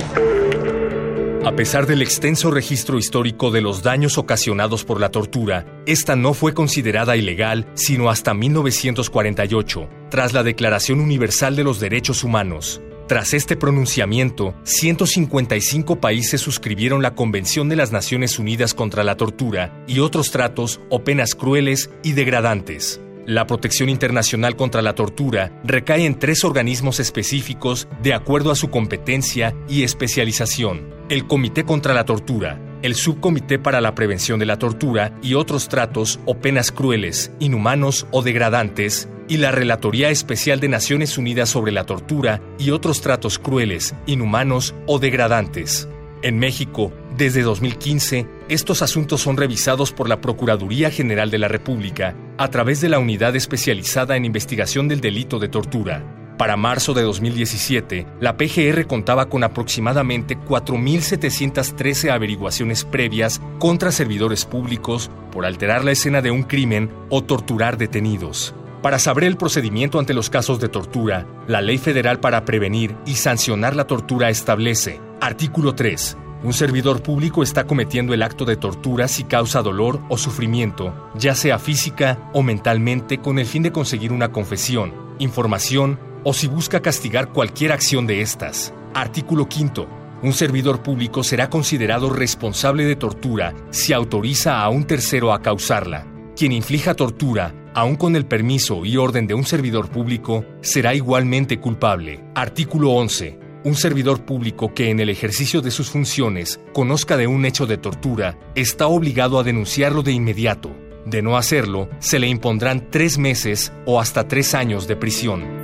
A 1.45 1.51
pesar 1.51 1.85
del 1.85 2.01
extenso 2.01 2.49
registro 2.49 2.97
histórico 2.97 3.51
de 3.51 3.61
los 3.61 3.83
daños 3.83 4.17
ocasionados 4.17 4.83
por 4.83 4.99
la 4.99 5.09
tortura, 5.09 5.67
esta 5.85 6.15
no 6.15 6.33
fue 6.33 6.55
considerada 6.55 7.15
ilegal 7.15 7.67
sino 7.75 8.09
hasta 8.09 8.33
1948, 8.33 9.87
tras 10.09 10.33
la 10.33 10.41
Declaración 10.41 11.01
Universal 11.01 11.55
de 11.55 11.63
los 11.63 11.79
Derechos 11.79 12.23
Humanos. 12.23 12.81
Tras 13.07 13.35
este 13.35 13.55
pronunciamiento, 13.55 14.55
155 14.63 16.01
países 16.01 16.41
suscribieron 16.41 17.03
la 17.03 17.13
Convención 17.13 17.69
de 17.69 17.75
las 17.75 17.91
Naciones 17.91 18.39
Unidas 18.39 18.73
contra 18.73 19.03
la 19.03 19.17
Tortura 19.17 19.83
y 19.85 19.99
otros 19.99 20.31
tratos 20.31 20.79
o 20.89 21.03
penas 21.03 21.35
crueles 21.35 21.91
y 22.01 22.13
degradantes. 22.13 22.99
La 23.25 23.45
protección 23.45 23.89
internacional 23.89 24.55
contra 24.55 24.81
la 24.81 24.95
tortura 24.95 25.51
recae 25.63 26.05
en 26.05 26.17
tres 26.17 26.43
organismos 26.43 26.99
específicos 26.99 27.87
de 28.01 28.15
acuerdo 28.15 28.51
a 28.51 28.55
su 28.55 28.69
competencia 28.71 29.55
y 29.69 29.83
especialización. 29.83 30.89
El 31.09 31.27
Comité 31.27 31.63
contra 31.63 31.93
la 31.93 32.05
Tortura, 32.05 32.59
el 32.81 32.95
Subcomité 32.95 33.59
para 33.59 33.79
la 33.79 33.93
Prevención 33.93 34.39
de 34.39 34.47
la 34.47 34.57
Tortura 34.57 35.15
y 35.21 35.35
otros 35.35 35.69
tratos 35.69 36.19
o 36.25 36.39
penas 36.39 36.71
crueles, 36.71 37.31
inhumanos 37.39 38.07
o 38.11 38.23
degradantes, 38.23 39.07
y 39.27 39.37
la 39.37 39.51
Relatoría 39.51 40.09
Especial 40.09 40.59
de 40.59 40.67
Naciones 40.67 41.17
Unidas 41.17 41.49
sobre 41.49 41.71
la 41.71 41.85
Tortura 41.85 42.41
y 42.57 42.71
otros 42.71 43.01
tratos 43.01 43.39
crueles, 43.39 43.95
inhumanos 44.07 44.73
o 44.87 44.99
degradantes. 44.99 45.87
En 46.23 46.37
México, 46.37 46.91
desde 47.17 47.41
2015, 47.41 48.25
estos 48.47 48.81
asuntos 48.81 49.21
son 49.21 49.35
revisados 49.35 49.91
por 49.91 50.07
la 50.07 50.21
Procuraduría 50.21 50.89
General 50.89 51.29
de 51.29 51.39
la 51.39 51.49
República 51.49 52.15
a 52.37 52.49
través 52.49 52.79
de 52.79 52.89
la 52.89 52.99
Unidad 52.99 53.35
Especializada 53.35 54.15
en 54.15 54.25
Investigación 54.25 54.87
del 54.87 55.01
Delito 55.01 55.37
de 55.37 55.49
Tortura. 55.49 56.35
Para 56.37 56.57
marzo 56.57 56.93
de 56.93 57.03
2017, 57.03 58.07
la 58.19 58.37
PGR 58.37 58.87
contaba 58.87 59.27
con 59.27 59.43
aproximadamente 59.43 60.37
4.713 60.39 62.09
averiguaciones 62.11 62.85
previas 62.85 63.41
contra 63.59 63.91
servidores 63.91 64.45
públicos 64.45 65.11
por 65.31 65.45
alterar 65.45 65.83
la 65.83 65.91
escena 65.91 66.21
de 66.21 66.31
un 66.31 66.43
crimen 66.43 66.89
o 67.09 67.23
torturar 67.23 67.77
detenidos. 67.77 68.55
Para 68.81 68.97
saber 68.97 69.25
el 69.25 69.37
procedimiento 69.37 69.99
ante 69.99 70.15
los 70.15 70.31
casos 70.31 70.59
de 70.59 70.69
tortura, 70.69 71.27
la 71.47 71.61
Ley 71.61 71.77
Federal 71.77 72.19
para 72.19 72.45
Prevenir 72.45 72.95
y 73.05 73.13
Sancionar 73.15 73.75
la 73.75 73.85
Tortura 73.85 74.29
establece 74.29 74.99
Artículo 75.19 75.75
3. 75.75 76.17
Un 76.43 76.53
servidor 76.53 77.03
público 77.03 77.43
está 77.43 77.65
cometiendo 77.65 78.15
el 78.15 78.23
acto 78.23 78.45
de 78.45 78.55
tortura 78.55 79.07
si 79.07 79.23
causa 79.25 79.61
dolor 79.61 80.01
o 80.09 80.17
sufrimiento, 80.17 81.11
ya 81.13 81.35
sea 81.35 81.59
física 81.59 82.31
o 82.33 82.41
mentalmente, 82.41 83.19
con 83.19 83.37
el 83.37 83.45
fin 83.45 83.61
de 83.61 83.71
conseguir 83.71 84.11
una 84.11 84.31
confesión, 84.31 84.91
información 85.19 85.99
o 86.23 86.33
si 86.33 86.47
busca 86.47 86.81
castigar 86.81 87.29
cualquier 87.29 87.71
acción 87.71 88.07
de 88.07 88.21
estas. 88.21 88.73
Artículo 88.95 89.47
5. 89.47 89.87
Un 90.23 90.33
servidor 90.33 90.81
público 90.81 91.23
será 91.23 91.47
considerado 91.47 92.09
responsable 92.09 92.85
de 92.85 92.95
tortura 92.95 93.53
si 93.69 93.93
autoriza 93.93 94.63
a 94.63 94.69
un 94.69 94.85
tercero 94.85 95.33
a 95.33 95.43
causarla. 95.43 96.07
Quien 96.35 96.53
inflija 96.53 96.95
tortura, 96.95 97.53
aun 97.75 97.95
con 97.95 98.15
el 98.15 98.25
permiso 98.25 98.83
y 98.83 98.97
orden 98.97 99.27
de 99.27 99.35
un 99.35 99.45
servidor 99.45 99.89
público, 99.89 100.43
será 100.61 100.95
igualmente 100.95 101.59
culpable. 101.59 102.23
Artículo 102.33 102.93
11. 102.93 103.40
Un 103.63 103.75
servidor 103.75 104.25
público 104.25 104.73
que 104.73 104.89
en 104.89 104.99
el 104.99 105.09
ejercicio 105.09 105.61
de 105.61 105.69
sus 105.69 105.91
funciones 105.91 106.59
conozca 106.73 107.15
de 107.15 107.27
un 107.27 107.45
hecho 107.45 107.67
de 107.67 107.77
tortura 107.77 108.39
está 108.55 108.87
obligado 108.87 109.37
a 109.37 109.43
denunciarlo 109.43 110.01
de 110.01 110.13
inmediato. 110.13 110.75
De 111.05 111.21
no 111.21 111.37
hacerlo, 111.37 111.87
se 111.99 112.17
le 112.17 112.27
impondrán 112.27 112.89
tres 112.89 113.19
meses 113.19 113.71
o 113.85 113.99
hasta 113.99 114.27
tres 114.27 114.55
años 114.55 114.87
de 114.87 114.95
prisión. 114.95 115.60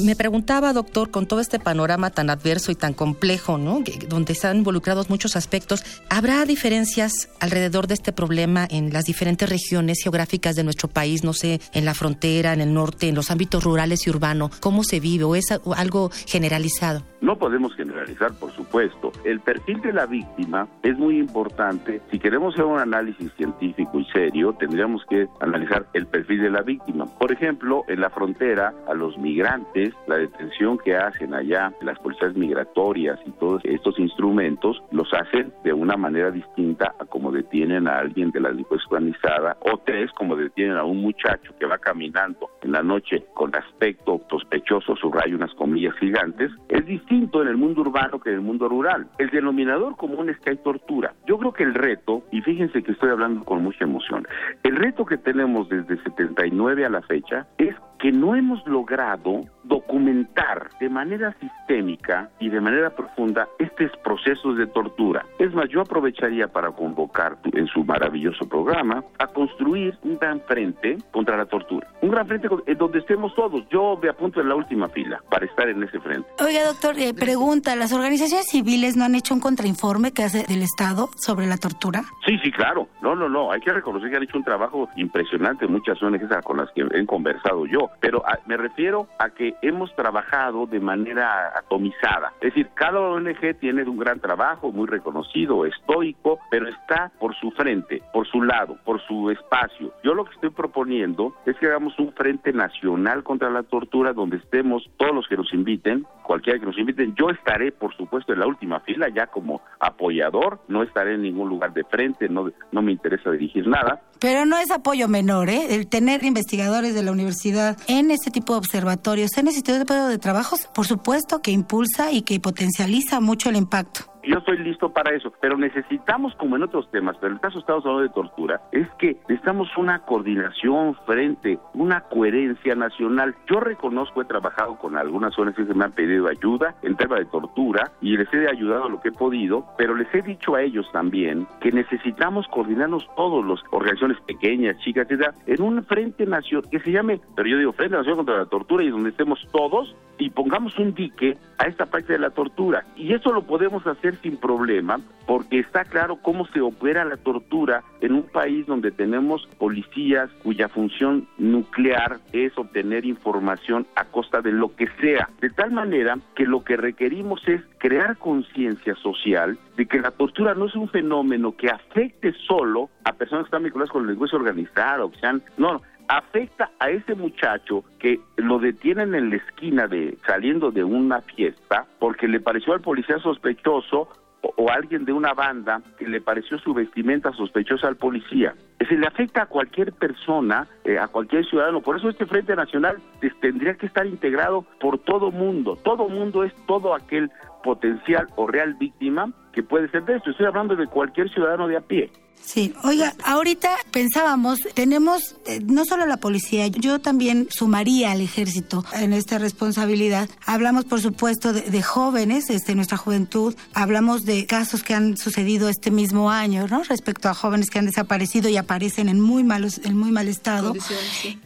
Me 0.00 0.14
preguntaba, 0.16 0.72
doctor, 0.72 1.10
con 1.10 1.26
todo 1.26 1.40
este 1.40 1.58
panorama 1.58 2.10
tan 2.10 2.28
adverso 2.28 2.70
y 2.70 2.74
tan 2.74 2.92
complejo, 2.92 3.56
¿no? 3.56 3.82
donde 4.08 4.32
están 4.32 4.58
involucrados 4.58 5.08
muchos 5.08 5.36
aspectos, 5.36 5.84
¿habrá 6.10 6.44
diferencias 6.44 7.30
alrededor 7.40 7.86
de 7.86 7.94
este 7.94 8.12
problema 8.12 8.66
en 8.70 8.92
las 8.92 9.04
diferentes 9.04 9.48
regiones 9.48 10.00
geográficas 10.02 10.56
de 10.56 10.64
nuestro 10.64 10.88
país? 10.88 11.24
No 11.24 11.32
sé, 11.32 11.60
en 11.72 11.84
la 11.84 11.94
frontera, 11.94 12.52
en 12.52 12.60
el 12.60 12.74
norte, 12.74 13.08
en 13.08 13.14
los 13.14 13.30
ámbitos 13.30 13.64
rurales 13.64 14.06
y 14.06 14.10
urbanos. 14.10 14.58
¿Cómo 14.60 14.84
se 14.84 15.00
vive 15.00 15.24
o 15.24 15.34
es 15.34 15.46
algo 15.76 16.10
generalizado? 16.26 17.02
No 17.20 17.38
podemos 17.38 17.74
generalizar, 17.74 18.34
por 18.34 18.52
supuesto. 18.52 19.12
El 19.24 19.40
perfil 19.40 19.80
de 19.80 19.92
la 19.92 20.06
víctima 20.06 20.68
es 20.82 20.96
muy 20.98 21.18
importante. 21.18 22.00
Si 22.10 22.18
queremos 22.18 22.54
hacer 22.54 22.66
un 22.66 22.78
análisis 22.78 23.32
científico 23.36 23.98
y 23.98 24.04
serio, 24.12 24.54
tendríamos 24.58 25.02
que 25.08 25.26
analizar 25.40 25.86
el 25.94 26.06
perfil 26.06 26.42
de 26.42 26.50
la 26.50 26.62
víctima. 26.62 27.06
Por 27.18 27.32
ejemplo, 27.32 27.84
en 27.88 28.00
la 28.00 28.10
frontera, 28.10 28.74
a 28.86 28.94
los 28.94 29.16
migrantes, 29.18 29.85
la 30.06 30.16
detención 30.16 30.78
que 30.78 30.96
hacen 30.96 31.34
allá 31.34 31.72
las 31.80 31.98
policías 31.98 32.34
migratorias 32.34 33.18
y 33.26 33.30
todos 33.32 33.62
estos 33.64 33.98
instrumentos, 33.98 34.82
los 34.90 35.12
hacen 35.12 35.52
de 35.64 35.72
una 35.72 35.96
manera 35.96 36.30
distinta 36.30 36.94
a 36.98 37.04
como 37.04 37.32
detienen 37.32 37.88
a 37.88 37.98
alguien 37.98 38.30
de 38.30 38.40
la 38.40 38.50
delincuencia 38.50 38.86
organizada 38.90 39.56
o 39.60 39.78
tres 39.78 40.10
como 40.12 40.36
detienen 40.36 40.76
a 40.76 40.84
un 40.84 41.00
muchacho 41.00 41.52
que 41.58 41.66
va 41.66 41.78
caminando 41.78 42.50
en 42.62 42.72
la 42.72 42.82
noche 42.82 43.24
con 43.34 43.54
aspecto 43.54 44.20
sospechoso, 44.28 44.96
subrayo 44.96 45.36
unas 45.36 45.54
comillas 45.54 45.94
gigantes. 45.98 46.50
Es 46.68 46.84
distinto 46.86 47.42
en 47.42 47.48
el 47.48 47.56
mundo 47.56 47.82
urbano 47.82 48.20
que 48.20 48.30
en 48.30 48.36
el 48.36 48.40
mundo 48.42 48.68
rural. 48.68 49.08
El 49.18 49.30
denominador 49.30 49.96
común 49.96 50.30
es 50.30 50.38
que 50.40 50.50
hay 50.50 50.56
tortura. 50.56 51.14
Yo 51.26 51.38
creo 51.38 51.52
que 51.52 51.62
el 51.62 51.74
reto, 51.74 52.22
y 52.30 52.40
fíjense 52.42 52.82
que 52.82 52.92
estoy 52.92 53.10
hablando 53.10 53.44
con 53.44 53.62
mucha 53.62 53.84
emoción, 53.84 54.26
el 54.62 54.76
reto 54.76 55.04
que 55.04 55.18
tenemos 55.18 55.68
desde 55.68 56.02
79 56.02 56.84
a 56.84 56.90
la 56.90 57.02
fecha 57.02 57.46
es 57.58 57.74
que 57.98 58.12
no 58.12 58.36
hemos 58.36 58.64
logrado 58.66 59.44
documentar 59.86 60.70
de 60.80 60.88
manera 60.88 61.34
sistémica 61.40 62.30
y 62.40 62.48
de 62.48 62.60
manera 62.60 62.90
profunda 62.90 63.48
estos 63.58 63.90
procesos 64.02 64.56
de 64.58 64.66
tortura. 64.66 65.24
Es 65.38 65.52
más, 65.54 65.68
yo 65.68 65.80
aprovecharía 65.80 66.48
para 66.48 66.70
convocar 66.72 67.36
en 67.52 67.66
su 67.68 67.84
maravilloso 67.84 68.48
programa 68.48 69.04
a 69.18 69.26
construir 69.28 69.96
un 70.02 70.18
gran 70.18 70.40
frente 70.42 70.98
contra 71.12 71.36
la 71.36 71.46
tortura. 71.46 71.86
Un 72.02 72.10
gran 72.10 72.26
frente 72.26 72.48
donde 72.76 72.98
estemos 72.98 73.34
todos. 73.34 73.62
Yo 73.70 73.98
me 74.02 74.08
apunto 74.08 74.40
en 74.40 74.48
la 74.48 74.54
última 74.54 74.88
fila 74.88 75.20
para 75.30 75.46
estar 75.46 75.68
en 75.68 75.82
ese 75.82 76.00
frente. 76.00 76.28
Oiga, 76.44 76.64
doctor, 76.64 76.98
eh, 76.98 77.14
pregunta, 77.14 77.76
¿las 77.76 77.92
organizaciones 77.92 78.46
civiles 78.46 78.96
no 78.96 79.04
han 79.04 79.14
hecho 79.14 79.34
un 79.34 79.40
contrainforme 79.40 80.12
que 80.12 80.24
hace 80.24 80.44
el 80.52 80.62
Estado 80.62 81.08
sobre 81.16 81.46
la 81.46 81.56
tortura? 81.56 82.02
Sí, 82.26 82.38
sí, 82.42 82.50
claro. 82.50 82.88
No, 83.02 83.14
no, 83.14 83.28
no. 83.28 83.52
Hay 83.52 83.60
que 83.60 83.72
reconocer 83.72 84.10
que 84.10 84.16
han 84.16 84.22
hecho 84.22 84.38
un 84.38 84.44
trabajo 84.44 84.88
impresionante 84.96 85.66
muchas 85.66 86.02
ONGs 86.02 86.26
con 86.44 86.58
las 86.58 86.70
que 86.72 86.82
he 86.92 87.06
conversado 87.06 87.66
yo. 87.66 87.90
Pero 88.00 88.22
ah, 88.26 88.38
me 88.46 88.56
refiero 88.56 89.06
a 89.18 89.30
que 89.30 89.54
hemos 89.62 89.75
trabajado 89.94 90.66
de 90.66 90.80
manera 90.80 91.52
atomizada. 91.56 92.32
Es 92.40 92.54
decir, 92.54 92.68
cada 92.74 93.00
ONG 93.00 93.58
tiene 93.60 93.82
un 93.84 93.98
gran 93.98 94.20
trabajo, 94.20 94.72
muy 94.72 94.86
reconocido, 94.86 95.66
estoico, 95.66 96.38
pero 96.50 96.68
está 96.68 97.10
por 97.18 97.34
su 97.36 97.50
frente, 97.50 98.02
por 98.12 98.26
su 98.26 98.42
lado, 98.42 98.78
por 98.84 99.00
su 99.06 99.30
espacio. 99.30 99.92
Yo 100.02 100.14
lo 100.14 100.24
que 100.24 100.34
estoy 100.34 100.50
proponiendo 100.50 101.34
es 101.44 101.56
que 101.56 101.66
hagamos 101.66 101.98
un 101.98 102.12
frente 102.12 102.52
nacional 102.52 103.22
contra 103.22 103.50
la 103.50 103.62
tortura 103.62 104.12
donde 104.12 104.38
estemos 104.38 104.88
todos 104.96 105.14
los 105.14 105.28
que 105.28 105.36
nos 105.36 105.52
inviten, 105.52 106.06
cualquiera 106.26 106.58
que 106.58 106.66
nos 106.66 106.78
inviten. 106.78 107.14
Yo 107.14 107.30
estaré, 107.30 107.72
por 107.72 107.96
supuesto, 107.96 108.32
en 108.32 108.40
la 108.40 108.46
última 108.46 108.80
fila 108.80 109.08
ya 109.14 109.26
como 109.28 109.62
apoyador, 109.80 110.60
no 110.68 110.82
estaré 110.82 111.14
en 111.14 111.22
ningún 111.22 111.48
lugar 111.48 111.72
de 111.72 111.84
frente, 111.84 112.28
no, 112.28 112.50
no 112.72 112.82
me 112.82 112.92
interesa 112.92 113.30
dirigir 113.30 113.66
nada. 113.66 114.02
Pero 114.20 114.44
no 114.44 114.58
es 114.58 114.70
apoyo 114.70 115.08
menor, 115.08 115.48
¿eh? 115.48 115.74
El 115.74 115.88
tener 115.88 116.24
investigadores 116.24 116.94
de 116.94 117.02
la 117.02 117.12
universidad 117.12 117.76
en 117.86 118.10
este 118.10 118.30
tipo 118.30 118.54
de 118.54 118.58
observatorios, 118.58 119.36
en 119.38 119.48
este 119.48 119.78
tipo 119.78 119.94
de 119.94 120.18
trabajos, 120.18 120.68
por 120.74 120.86
supuesto 120.86 121.40
que 121.40 121.50
impulsa 121.50 122.10
y 122.12 122.22
que 122.22 122.40
potencializa 122.40 123.20
mucho 123.20 123.50
el 123.50 123.56
impacto 123.56 124.15
yo 124.26 124.38
estoy 124.38 124.58
listo 124.58 124.90
para 124.90 125.14
eso, 125.14 125.32
pero 125.40 125.56
necesitamos, 125.56 126.34
como 126.36 126.56
en 126.56 126.62
otros 126.62 126.90
temas, 126.90 127.16
pero 127.18 127.28
en 127.28 127.34
el 127.34 127.40
caso 127.40 127.58
estamos 127.58 127.84
hablando 127.84 128.08
de 128.08 128.14
tortura, 128.14 128.60
es 128.72 128.88
que 128.98 129.16
necesitamos 129.28 129.68
una 129.76 130.00
coordinación 130.00 130.94
frente, 131.06 131.58
una 131.74 132.00
coherencia 132.02 132.74
nacional. 132.74 133.34
Yo 133.48 133.60
reconozco, 133.60 134.22
he 134.22 134.24
trabajado 134.24 134.76
con 134.76 134.96
algunas 134.96 135.38
ONGs 135.38 135.66
que 135.66 135.74
me 135.74 135.84
han 135.84 135.92
pedido 135.92 136.28
ayuda 136.28 136.74
en 136.82 136.96
tema 136.96 137.16
de 137.16 137.26
tortura 137.26 137.92
y 138.00 138.16
les 138.16 138.32
he 138.32 138.48
ayudado 138.48 138.88
lo 138.88 139.00
que 139.00 139.08
he 139.08 139.12
podido, 139.12 139.66
pero 139.76 139.94
les 139.94 140.12
he 140.14 140.22
dicho 140.22 140.54
a 140.54 140.62
ellos 140.62 140.86
también 140.92 141.46
que 141.60 141.72
necesitamos 141.72 142.46
coordinarnos 142.48 143.06
todos, 143.16 143.46
las 143.46 143.60
organizaciones 143.70 144.20
pequeñas, 144.22 144.78
chicas, 144.78 145.10
etc., 145.10 145.34
en 145.46 145.62
un 145.62 145.84
frente 145.84 146.24
nacional 146.26 146.46
que 146.70 146.80
se 146.80 146.92
llame, 146.92 147.20
pero 147.34 147.48
yo 147.48 147.58
digo 147.58 147.72
Frente 147.72 147.96
Nacional 147.96 148.16
contra 148.18 148.38
la 148.38 148.46
Tortura 148.46 148.84
y 148.84 148.90
donde 148.90 149.10
estemos 149.10 149.38
todos 149.52 149.94
y 150.18 150.30
pongamos 150.30 150.78
un 150.78 150.94
dique 150.94 151.36
a 151.58 151.64
esta 151.66 151.86
parte 151.86 152.14
de 152.14 152.18
la 152.18 152.30
tortura. 152.30 152.84
Y 152.96 153.12
eso 153.12 153.32
lo 153.32 153.42
podemos 153.42 153.86
hacer 153.86 154.15
sin 154.22 154.36
problema, 154.36 155.00
porque 155.26 155.58
está 155.58 155.84
claro 155.84 156.18
cómo 156.22 156.46
se 156.48 156.60
opera 156.60 157.04
la 157.04 157.16
tortura 157.16 157.82
en 158.00 158.12
un 158.12 158.22
país 158.22 158.66
donde 158.66 158.90
tenemos 158.90 159.48
policías 159.58 160.30
cuya 160.42 160.68
función 160.68 161.26
nuclear 161.38 162.18
es 162.32 162.56
obtener 162.56 163.04
información 163.04 163.86
a 163.96 164.04
costa 164.04 164.40
de 164.40 164.52
lo 164.52 164.74
que 164.76 164.88
sea, 165.00 165.28
de 165.40 165.50
tal 165.50 165.72
manera 165.72 166.18
que 166.34 166.44
lo 166.44 166.62
que 166.64 166.76
requerimos 166.76 167.46
es 167.48 167.60
crear 167.78 168.16
conciencia 168.18 168.94
social 168.96 169.58
de 169.76 169.86
que 169.86 170.00
la 170.00 170.10
tortura 170.10 170.54
no 170.54 170.66
es 170.66 170.74
un 170.74 170.88
fenómeno 170.88 171.56
que 171.56 171.68
afecte 171.68 172.32
solo 172.46 172.90
a 173.04 173.12
personas 173.12 173.44
que 173.44 173.48
están 173.48 173.64
vinculadas 173.64 173.90
con 173.90 174.02
el 174.02 174.10
negocio 174.10 174.38
organizado, 174.38 175.10
que 175.10 175.18
sean, 175.18 175.42
no, 175.58 175.82
afecta 176.08 176.70
a 176.78 176.90
ese 176.90 177.14
muchacho 177.14 177.84
que 177.98 178.20
lo 178.36 178.58
detienen 178.58 179.14
en 179.14 179.30
la 179.30 179.36
esquina 179.36 179.86
de 179.86 180.16
saliendo 180.26 180.70
de 180.70 180.84
una 180.84 181.20
fiesta 181.22 181.86
porque 181.98 182.28
le 182.28 182.40
pareció 182.40 182.72
al 182.72 182.80
policía 182.80 183.18
sospechoso 183.18 184.08
o, 184.56 184.70
alguien 184.70 185.04
de 185.04 185.12
una 185.12 185.34
banda 185.34 185.82
que 185.98 186.06
le 186.06 186.20
pareció 186.20 186.58
su 186.58 186.72
vestimenta 186.74 187.32
sospechosa 187.32 187.88
al 187.88 187.96
policía. 187.96 188.54
Se 188.88 188.96
le 188.96 189.06
afecta 189.06 189.42
a 189.42 189.46
cualquier 189.46 189.92
persona, 189.92 190.68
eh, 190.84 190.98
a 190.98 191.08
cualquier 191.08 191.44
ciudadano. 191.46 191.80
Por 191.80 191.96
eso 191.96 192.08
este 192.08 192.26
Frente 192.26 192.54
Nacional 192.54 192.98
tendría 193.40 193.74
que 193.74 193.86
estar 193.86 194.06
integrado 194.06 194.62
por 194.80 194.98
todo 194.98 195.32
mundo. 195.32 195.76
Todo 195.82 196.08
mundo 196.08 196.44
es 196.44 196.54
todo 196.66 196.94
aquel 196.94 197.30
potencial 197.64 198.28
o 198.36 198.46
real 198.46 198.74
víctima 198.74 199.32
que 199.52 199.62
puede 199.62 199.88
ser 199.88 200.04
de 200.04 200.16
esto. 200.16 200.30
Estoy 200.30 200.46
hablando 200.46 200.76
de 200.76 200.86
cualquier 200.86 201.28
ciudadano 201.30 201.66
de 201.66 201.78
a 201.78 201.80
pie. 201.80 202.10
Sí, 202.44 202.72
oiga, 202.84 203.14
ahorita 203.24 203.76
pensábamos, 203.90 204.60
tenemos 204.74 205.34
eh, 205.46 205.60
no 205.66 205.84
solo 205.84 206.06
la 206.06 206.18
policía, 206.18 206.68
yo 206.68 207.00
también 207.00 207.48
sumaría 207.50 208.12
al 208.12 208.20
ejército 208.20 208.84
en 208.92 209.12
esta 209.12 209.38
responsabilidad. 209.38 210.28
Hablamos, 210.46 210.84
por 210.84 211.00
supuesto, 211.00 211.52
de, 211.52 211.82
jóvenes, 211.82 212.48
este, 212.48 212.76
nuestra 212.76 212.98
juventud, 212.98 213.56
hablamos 213.74 214.24
de 214.24 214.46
casos 214.46 214.84
que 214.84 214.94
han 214.94 215.16
sucedido 215.16 215.68
este 215.68 215.90
mismo 215.90 216.30
año, 216.30 216.68
¿no? 216.68 216.84
Respecto 216.84 217.28
a 217.28 217.34
jóvenes 217.34 217.68
que 217.68 217.80
han 217.80 217.86
desaparecido 217.86 218.48
y 218.48 218.56
aparecen 218.56 219.08
en 219.08 219.20
muy 219.20 219.42
malos, 219.42 219.80
en 219.82 219.98
muy 219.98 220.12
mal 220.12 220.28
estado. 220.28 220.72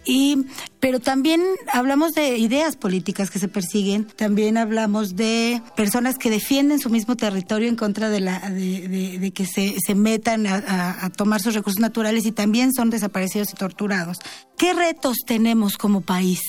Y, 0.04 0.44
pero 0.80 1.00
también 1.00 1.42
hablamos 1.72 2.12
de 2.12 2.38
ideas 2.38 2.76
políticas 2.76 3.30
que 3.30 3.38
se 3.38 3.48
persiguen, 3.48 4.06
también 4.06 4.56
hablamos 4.56 5.16
de 5.16 5.62
personas 5.76 6.16
que 6.16 6.30
defienden 6.30 6.78
su 6.78 6.90
mismo 6.90 7.16
territorio 7.16 7.68
en 7.68 7.76
contra 7.76 8.08
de 8.08 8.20
la, 8.20 8.50
de, 8.50 9.32
que 9.34 9.46
se, 9.46 9.76
se 9.78 9.94
metan 9.94 10.46
a 10.46 10.60
a, 10.80 11.10
tomar 11.10 11.40
sus 11.40 11.54
recursos 11.54 11.80
naturales 11.80 12.26
y 12.26 12.32
también 12.32 12.72
son 12.72 12.90
desaparecidos 12.90 13.52
y 13.52 13.54
torturados. 13.54 14.18
¿Qué 14.56 14.72
retos 14.72 15.18
tenemos 15.26 15.76
como 15.76 16.00
país? 16.00 16.40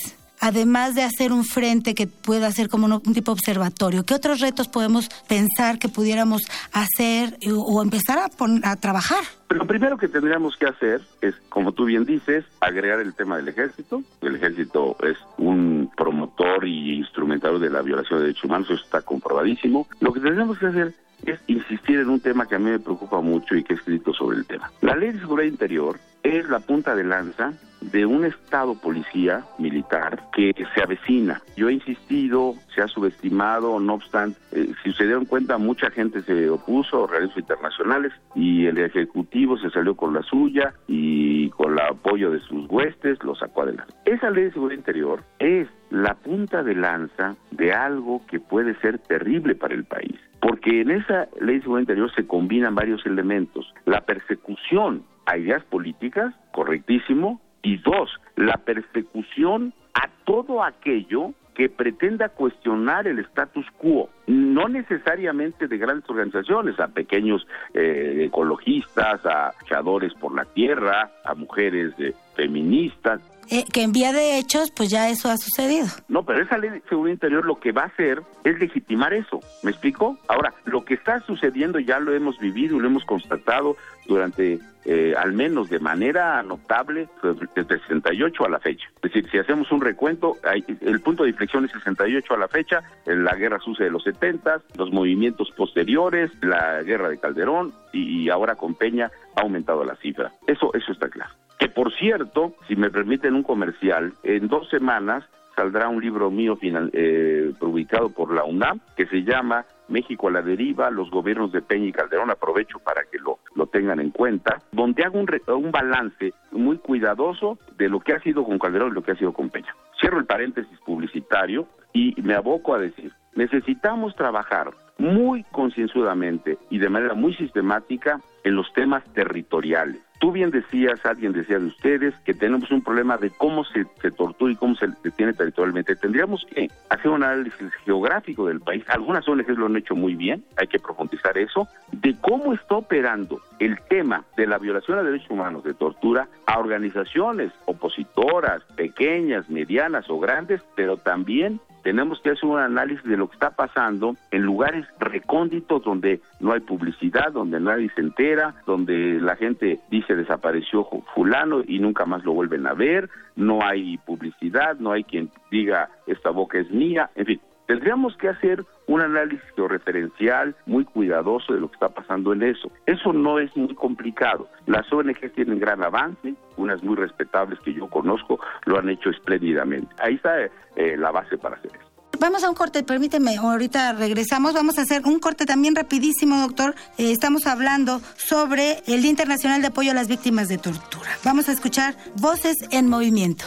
Además 0.42 0.96
de 0.96 1.04
hacer 1.04 1.32
un 1.32 1.46
frente 1.46 1.96
que 1.96 2.08
pueda 2.08 2.52
ser 2.52 2.68
como 2.68 2.88
un 2.88 3.14
tipo 3.14 3.32
observatorio, 3.32 4.04
¿qué 4.04 4.16
otros 4.16 4.42
retos 4.42 4.68
podemos 4.68 5.08
pensar 5.28 5.80
que 5.80 5.88
pudiéramos 5.88 6.42
hacer 6.74 7.38
o 7.50 7.82
empezar 7.82 8.20
a, 8.20 8.30
a 8.70 8.76
trabajar? 8.76 9.24
Lo 9.50 9.66
primero 9.66 9.98
que 9.98 10.08
tendríamos 10.08 10.58
que 10.58 10.66
hacer 10.66 11.02
es, 11.22 11.36
como 11.50 11.74
tú 11.74 11.86
bien 11.86 12.06
dices, 12.06 12.46
agregar 12.60 13.00
el 13.00 13.14
tema 13.14 13.38
del 13.38 13.50
ejército. 13.50 14.02
El 14.22 14.36
ejército 14.36 14.98
es 15.04 15.18
un 15.38 15.92
promotor 15.96 16.66
y 16.66 16.98
instrumentador 16.98 17.60
de 17.60 17.70
la 17.70 17.82
violación 17.82 18.20
de 18.20 18.26
derechos 18.26 18.46
humanos, 18.46 18.70
eso 18.70 18.84
está 18.84 19.02
comprobadísimo. 19.02 19.88
Lo 20.00 20.14
que 20.14 20.20
tendríamos 20.20 20.58
que 20.58 20.68
hacer 20.68 20.94
es 21.26 21.40
insistir 21.48 22.00
en 22.00 22.10
un 22.10 22.20
tema 22.20 22.48
que 22.48 22.56
a 22.56 22.60
mí 22.60 22.72
me 22.72 22.80
preocupa 22.80 23.22
mucho 23.22 23.56
y 23.56 23.64
que 23.64 23.74
he 23.74 23.76
escrito 23.76 24.14
sobre 24.14 24.38
el 24.38 24.46
tema. 24.46 24.72
La 24.82 24.96
ley 24.96 25.12
de 25.12 25.20
seguridad 25.20 25.48
interior 25.48 26.00
es 26.24 26.50
la 26.50 26.60
punta 26.60 26.96
de 26.96 27.04
lanza 27.04 27.54
de 27.82 28.06
un 28.06 28.26
Estado 28.26 28.76
policía 28.76 29.44
militar 29.58 30.30
que 30.34 30.54
se 30.74 30.84
avecina. 30.84 31.42
Yo 31.58 31.70
he 31.70 31.74
insistido, 31.74 32.54
se 32.74 32.82
ha 32.82 32.88
subestimado, 32.88 33.80
no 33.80 33.96
obstante, 33.96 34.40
eh, 34.52 34.72
si 34.84 34.94
se 34.94 35.06
dieron 35.06 35.26
cuenta, 35.26 35.58
mucha 35.58 35.90
gente 35.90 36.22
se 36.22 36.50
opuso, 36.50 37.02
organismos 37.02 37.40
internacionales, 37.40 38.14
y 38.36 38.68
el 38.68 38.78
Ejecutivo 38.78 39.58
se 39.58 39.72
salió 39.72 39.96
con 39.96 40.14
la 40.14 40.22
suya 40.22 40.74
y 40.88 41.50
con 41.50 41.74
el 41.74 41.80
apoyo 41.80 42.32
de 42.32 42.40
sus 42.42 42.70
huestes 42.70 43.24
lo 43.24 43.36
sacó 43.36 43.64
adelante. 43.64 43.94
Esa 44.06 44.30
ley 44.30 44.46
de 44.46 44.52
seguridad 44.52 44.78
interior 44.78 45.24
es 45.40 45.68
la 45.90 46.14
punta 46.14 46.64
de 46.64 46.76
lanza 46.76 47.36
de 47.50 47.74
algo 47.74 48.22
que 48.28 48.40
puede 48.40 48.76
ser 48.80 49.00
terrible 49.00 49.56
para 49.56 49.74
el 49.74 49.86
país 49.86 50.20
porque 50.42 50.82
en 50.82 50.92
esa 50.92 51.30
ley 51.40 51.58
de 51.58 51.62
seguridad 51.62 51.82
interior 51.82 52.12
se 52.16 52.28
combinan 52.28 52.76
varios 52.76 53.06
elementos. 53.06 53.74
La 53.86 54.02
persecución 54.02 55.04
a 55.26 55.38
ideas 55.38 55.64
políticas, 55.66 56.34
correctísimo, 56.52 57.40
y 57.62 57.78
dos, 57.78 58.10
la 58.36 58.58
persecución 58.58 59.74
a 59.94 60.10
todo 60.26 60.64
aquello 60.64 61.34
que 61.54 61.70
pretenda 61.70 62.30
cuestionar 62.30 63.08
el 63.08 63.20
status 63.20 63.66
quo, 63.78 64.10
no 64.28 64.68
necesariamente 64.68 65.68
de 65.68 65.78
grandes 65.78 66.10
organizaciones, 66.10 66.80
a 66.80 66.88
pequeños 66.88 67.46
eh, 67.74 68.26
ecologistas, 68.28 69.26
a 69.26 69.54
luchadores 69.62 70.14
por 70.14 70.36
la 70.36 70.46
tierra, 70.46 71.12
a 71.26 71.34
mujeres 71.36 71.94
eh, 72.00 72.14
feministas, 72.36 73.22
eh, 73.54 73.66
que 73.66 73.84
en 73.84 73.92
vía 73.92 74.14
de 74.14 74.38
hechos, 74.38 74.72
pues 74.72 74.90
ya 74.90 75.10
eso 75.10 75.30
ha 75.30 75.36
sucedido. 75.36 75.88
No, 76.08 76.24
pero 76.24 76.42
esa 76.42 76.58
ley 76.58 76.70
de 76.70 76.82
seguridad 76.88 77.16
interior 77.16 77.46
lo 77.46 77.60
que 77.60 77.74
va 77.74 77.82
a 77.82 77.88
hacer 77.88 78.22
es 78.46 78.58
legitimar 78.58 79.14
eso. 79.14 79.42
¿Me 79.62 79.72
explico? 79.72 80.18
Ahora, 80.30 80.54
lo 80.64 80.86
que 80.86 80.94
está 80.94 81.20
sucediendo 81.20 81.78
ya 81.78 82.00
lo 82.00 82.14
hemos 82.14 82.40
vivido, 82.40 82.80
lo 82.80 82.88
hemos 82.88 83.04
constatado 83.04 83.76
durante 84.08 84.60
eh, 84.86 85.14
al 85.18 85.34
menos 85.34 85.70
de 85.70 85.80
manera 85.80 86.42
notable 86.44 87.10
desde 87.54 87.78
68 87.80 88.46
a 88.46 88.50
la 88.50 88.60
fecha. 88.60 88.88
Es 88.96 89.12
decir, 89.12 89.30
si 89.30 89.38
hacemos 89.38 89.72
un 89.72 89.82
recuento, 89.82 90.38
el 90.82 91.02
punto 91.02 91.24
de 91.24 91.30
inflexión 91.30 91.66
es 91.66 91.72
68 91.72 92.34
a 92.34 92.38
la 92.38 92.48
fecha, 92.48 92.82
la 93.06 93.36
guerra 93.36 93.60
sucia 93.60 93.86
de 93.86 93.92
los 93.92 94.08
70, 94.14 94.62
los 94.78 94.92
movimientos 94.92 95.52
posteriores, 95.52 96.32
la 96.42 96.82
guerra 96.84 97.10
de 97.10 97.20
Calderón 97.20 97.74
y, 97.94 98.30
ahora 98.30 98.56
con 98.56 98.76
Peña 98.76 99.12
ha 99.36 99.42
aumentado 99.42 99.84
la 99.84 99.96
cifra. 99.96 100.32
Eso, 100.48 100.74
eso 100.74 100.92
está 100.92 101.10
claro. 101.10 101.32
Que 101.60 101.70
por 101.70 101.94
cierto, 101.94 102.54
si 102.68 102.76
me 102.76 102.90
permiten 102.90 103.36
un 103.36 103.44
comercial, 103.44 104.14
en 104.24 104.48
dos 104.48 104.70
semanas 104.70 105.24
saldrá 105.56 105.90
un 105.90 106.02
libro 106.02 106.32
mío 106.32 106.58
eh, 106.62 107.52
publicado 107.60 108.10
por 108.10 108.34
la 108.34 108.44
UNAM 108.44 108.80
que 108.96 109.06
se 109.06 109.24
llama 109.24 109.66
México 109.90 110.30
a 110.30 110.32
la 110.32 110.42
deriva, 110.42 110.90
los 110.90 111.12
gobiernos 111.12 111.52
de 111.52 111.62
Peña 111.62 111.88
y 111.88 111.92
Calderón, 111.92 112.32
aprovecho 112.32 112.80
para 112.80 113.04
que 113.04 113.20
lo, 113.20 113.40
lo 113.56 113.68
tengan 113.68 114.00
en 114.00 114.10
cuenta, 114.10 114.62
donde 114.72 115.04
hago 115.04 115.20
un, 115.20 115.28
un 115.48 115.72
balance 115.72 116.34
muy 116.52 116.78
cuidadoso 116.78 117.60
de 117.78 117.90
lo 117.90 118.00
que 118.00 118.14
ha 118.14 118.22
sido 118.22 118.44
con 118.44 118.58
Calderón 118.58 118.92
y 118.92 118.96
lo 118.96 119.04
que 119.04 119.12
ha 119.12 119.16
sido 119.16 119.34
con 119.34 119.50
Peña. 119.50 119.76
Cierro 120.00 120.18
el 120.18 120.26
paréntesis 120.26 120.80
publicitario 120.80 121.68
y 121.94 122.16
me 122.22 122.34
aboco 122.34 122.74
a 122.74 122.80
decir, 122.80 123.12
necesitamos 123.36 124.16
trabajar 124.16 124.72
muy 124.98 125.44
concienzudamente 125.52 126.58
y 126.70 126.78
de 126.78 126.90
manera 126.90 127.14
muy 127.14 127.34
sistemática 127.36 128.20
en 128.44 128.56
los 128.56 128.72
temas 128.74 129.04
territoriales 129.14 130.02
Tú 130.22 130.32
bien 130.32 130.52
decías, 130.52 131.04
alguien 131.04 131.34
decía 131.34 131.58
de 131.58 131.66
ustedes, 131.66 132.14
que 132.24 132.36
tenemos 132.36 132.70
un 132.70 132.84
problema 132.84 133.18
de 133.18 133.32
cómo 133.32 133.64
se, 133.64 133.86
tortura 134.12 134.52
y 134.52 134.56
cómo 134.56 134.76
se 134.76 134.86
detiene 135.04 135.34
territorialmente. 135.34 135.96
Tendríamos 135.96 136.46
que 136.46 136.70
hacer 136.90 137.10
un 137.10 137.24
análisis 137.24 137.74
geográfico 137.86 138.46
del 138.46 138.62
país. 138.62 138.84
Algunas 138.90 139.28
ONGs 139.28 139.58
lo 139.58 139.66
han 139.66 139.78
hecho 139.78 139.96
muy 139.96 140.14
bien, 140.14 140.44
hay 140.58 140.68
que 140.68 140.78
profundizar 140.78 141.40
eso, 141.40 141.68
de 141.92 142.16
cómo 142.22 142.54
está 142.54 142.76
operando 142.76 143.42
el 143.58 143.80
tema 143.90 144.24
de 144.38 144.46
la 144.46 144.60
violación 144.60 145.00
a 145.00 145.04
derechos 145.04 145.32
humanos, 145.32 145.64
de 145.64 145.74
tortura, 145.74 146.28
a 146.46 146.60
organizaciones 146.60 147.52
opositoras, 147.66 148.62
pequeñas, 148.76 149.50
medianas 149.50 150.08
o 150.08 150.20
grandes, 150.20 150.62
pero 150.76 150.98
también 150.98 151.60
tenemos 151.84 152.20
que 152.22 152.32
hacer 152.32 152.46
un 152.46 152.60
análisis 152.60 153.04
de 153.04 153.18
lo 153.18 153.28
que 153.28 153.36
está 153.36 153.52
pasando 153.52 154.16
en 154.32 154.44
lugares 154.44 154.86
recónditos 155.00 155.84
donde 155.84 156.22
no 156.40 156.54
hay 156.54 156.60
publicidad, 156.62 157.32
donde 157.32 157.60
nadie 157.60 157.90
se 157.96 158.02
entera, 158.02 158.56
donde 158.66 159.20
la 159.20 159.36
gente 159.36 159.80
dice 159.90 160.16
desapareció 160.16 160.88
fulano 161.14 161.62
y 161.66 161.80
nunca 161.80 162.06
más 162.06 162.24
lo 162.24 162.34
vuelven 162.34 162.68
a 162.68 162.74
ver, 162.74 163.10
no 163.36 163.64
hay 163.64 163.98
publicidad, 164.00 164.78
no 164.80 164.92
hay 164.92 165.04
quien 165.04 165.30
diga 165.50 165.90
esta 166.08 166.30
boca 166.30 166.60
es 166.60 166.70
mía, 166.72 167.10
en 167.16 167.26
fin, 167.26 167.42
tendríamos 167.72 168.18
que 168.18 168.28
hacer 168.28 168.66
un 168.88 169.00
análisis 169.00 169.42
referencial 169.56 170.54
muy 170.66 170.84
cuidadoso 170.84 171.54
de 171.54 171.62
lo 171.62 171.70
que 171.70 171.76
está 171.76 171.88
pasando 171.88 172.34
en 172.34 172.44
eso. 172.44 172.70
Eso 172.86 173.14
no 173.14 173.40
es 173.40 173.56
muy 173.56 173.74
complicado. 173.76 174.50
Las 174.66 174.92
ONGs 174.92 175.32
tienen 175.34 175.58
gran 175.58 175.82
avance, 175.82 176.34
unas 176.58 176.84
muy 176.84 176.98
respetables 176.98 177.58
que 177.62 177.74
yo 177.74 177.88
conozco 177.88 178.42
lo 178.66 178.78
han 178.78 178.90
hecho 178.90 179.10
espléndidamente. 179.10 179.88
Ahí 180.00 180.16
está 180.16 180.38
eh, 180.42 180.98
la 180.98 181.12
base 181.12 181.38
para 181.38 181.56
hacer 181.56 181.72
eso. 181.74 181.88
Vamos 182.20 182.44
a 182.44 182.50
un 182.50 182.56
corte, 182.56 182.84
permíteme, 182.84 183.38
ahorita 183.38 183.94
regresamos. 183.94 184.54
Vamos 184.54 184.78
a 184.78 184.82
hacer 184.82 185.04
un 185.06 185.20
corte 185.20 185.46
también 185.46 185.74
rapidísimo, 185.74 186.42
doctor. 186.42 186.76
Eh, 186.98 187.14
estamos 187.14 187.48
hablando 187.48 188.02
sobre 188.18 188.84
el 188.86 189.02
Día 189.02 189.12
Internacional 189.12 189.62
de 189.62 189.68
Apoyo 189.68 189.92
a 189.92 189.94
las 189.94 190.10
Víctimas 190.10 190.50
de 190.50 190.58
Tortura. 190.58 191.10
Vamos 191.24 191.48
a 191.48 191.54
escuchar 191.54 191.96
Voces 192.18 192.58
en 192.70 192.90
Movimiento. 192.90 193.46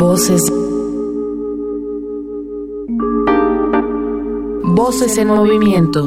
Voces 0.00 0.50
Voces 4.64 5.18
en 5.18 5.28
movimiento. 5.28 6.04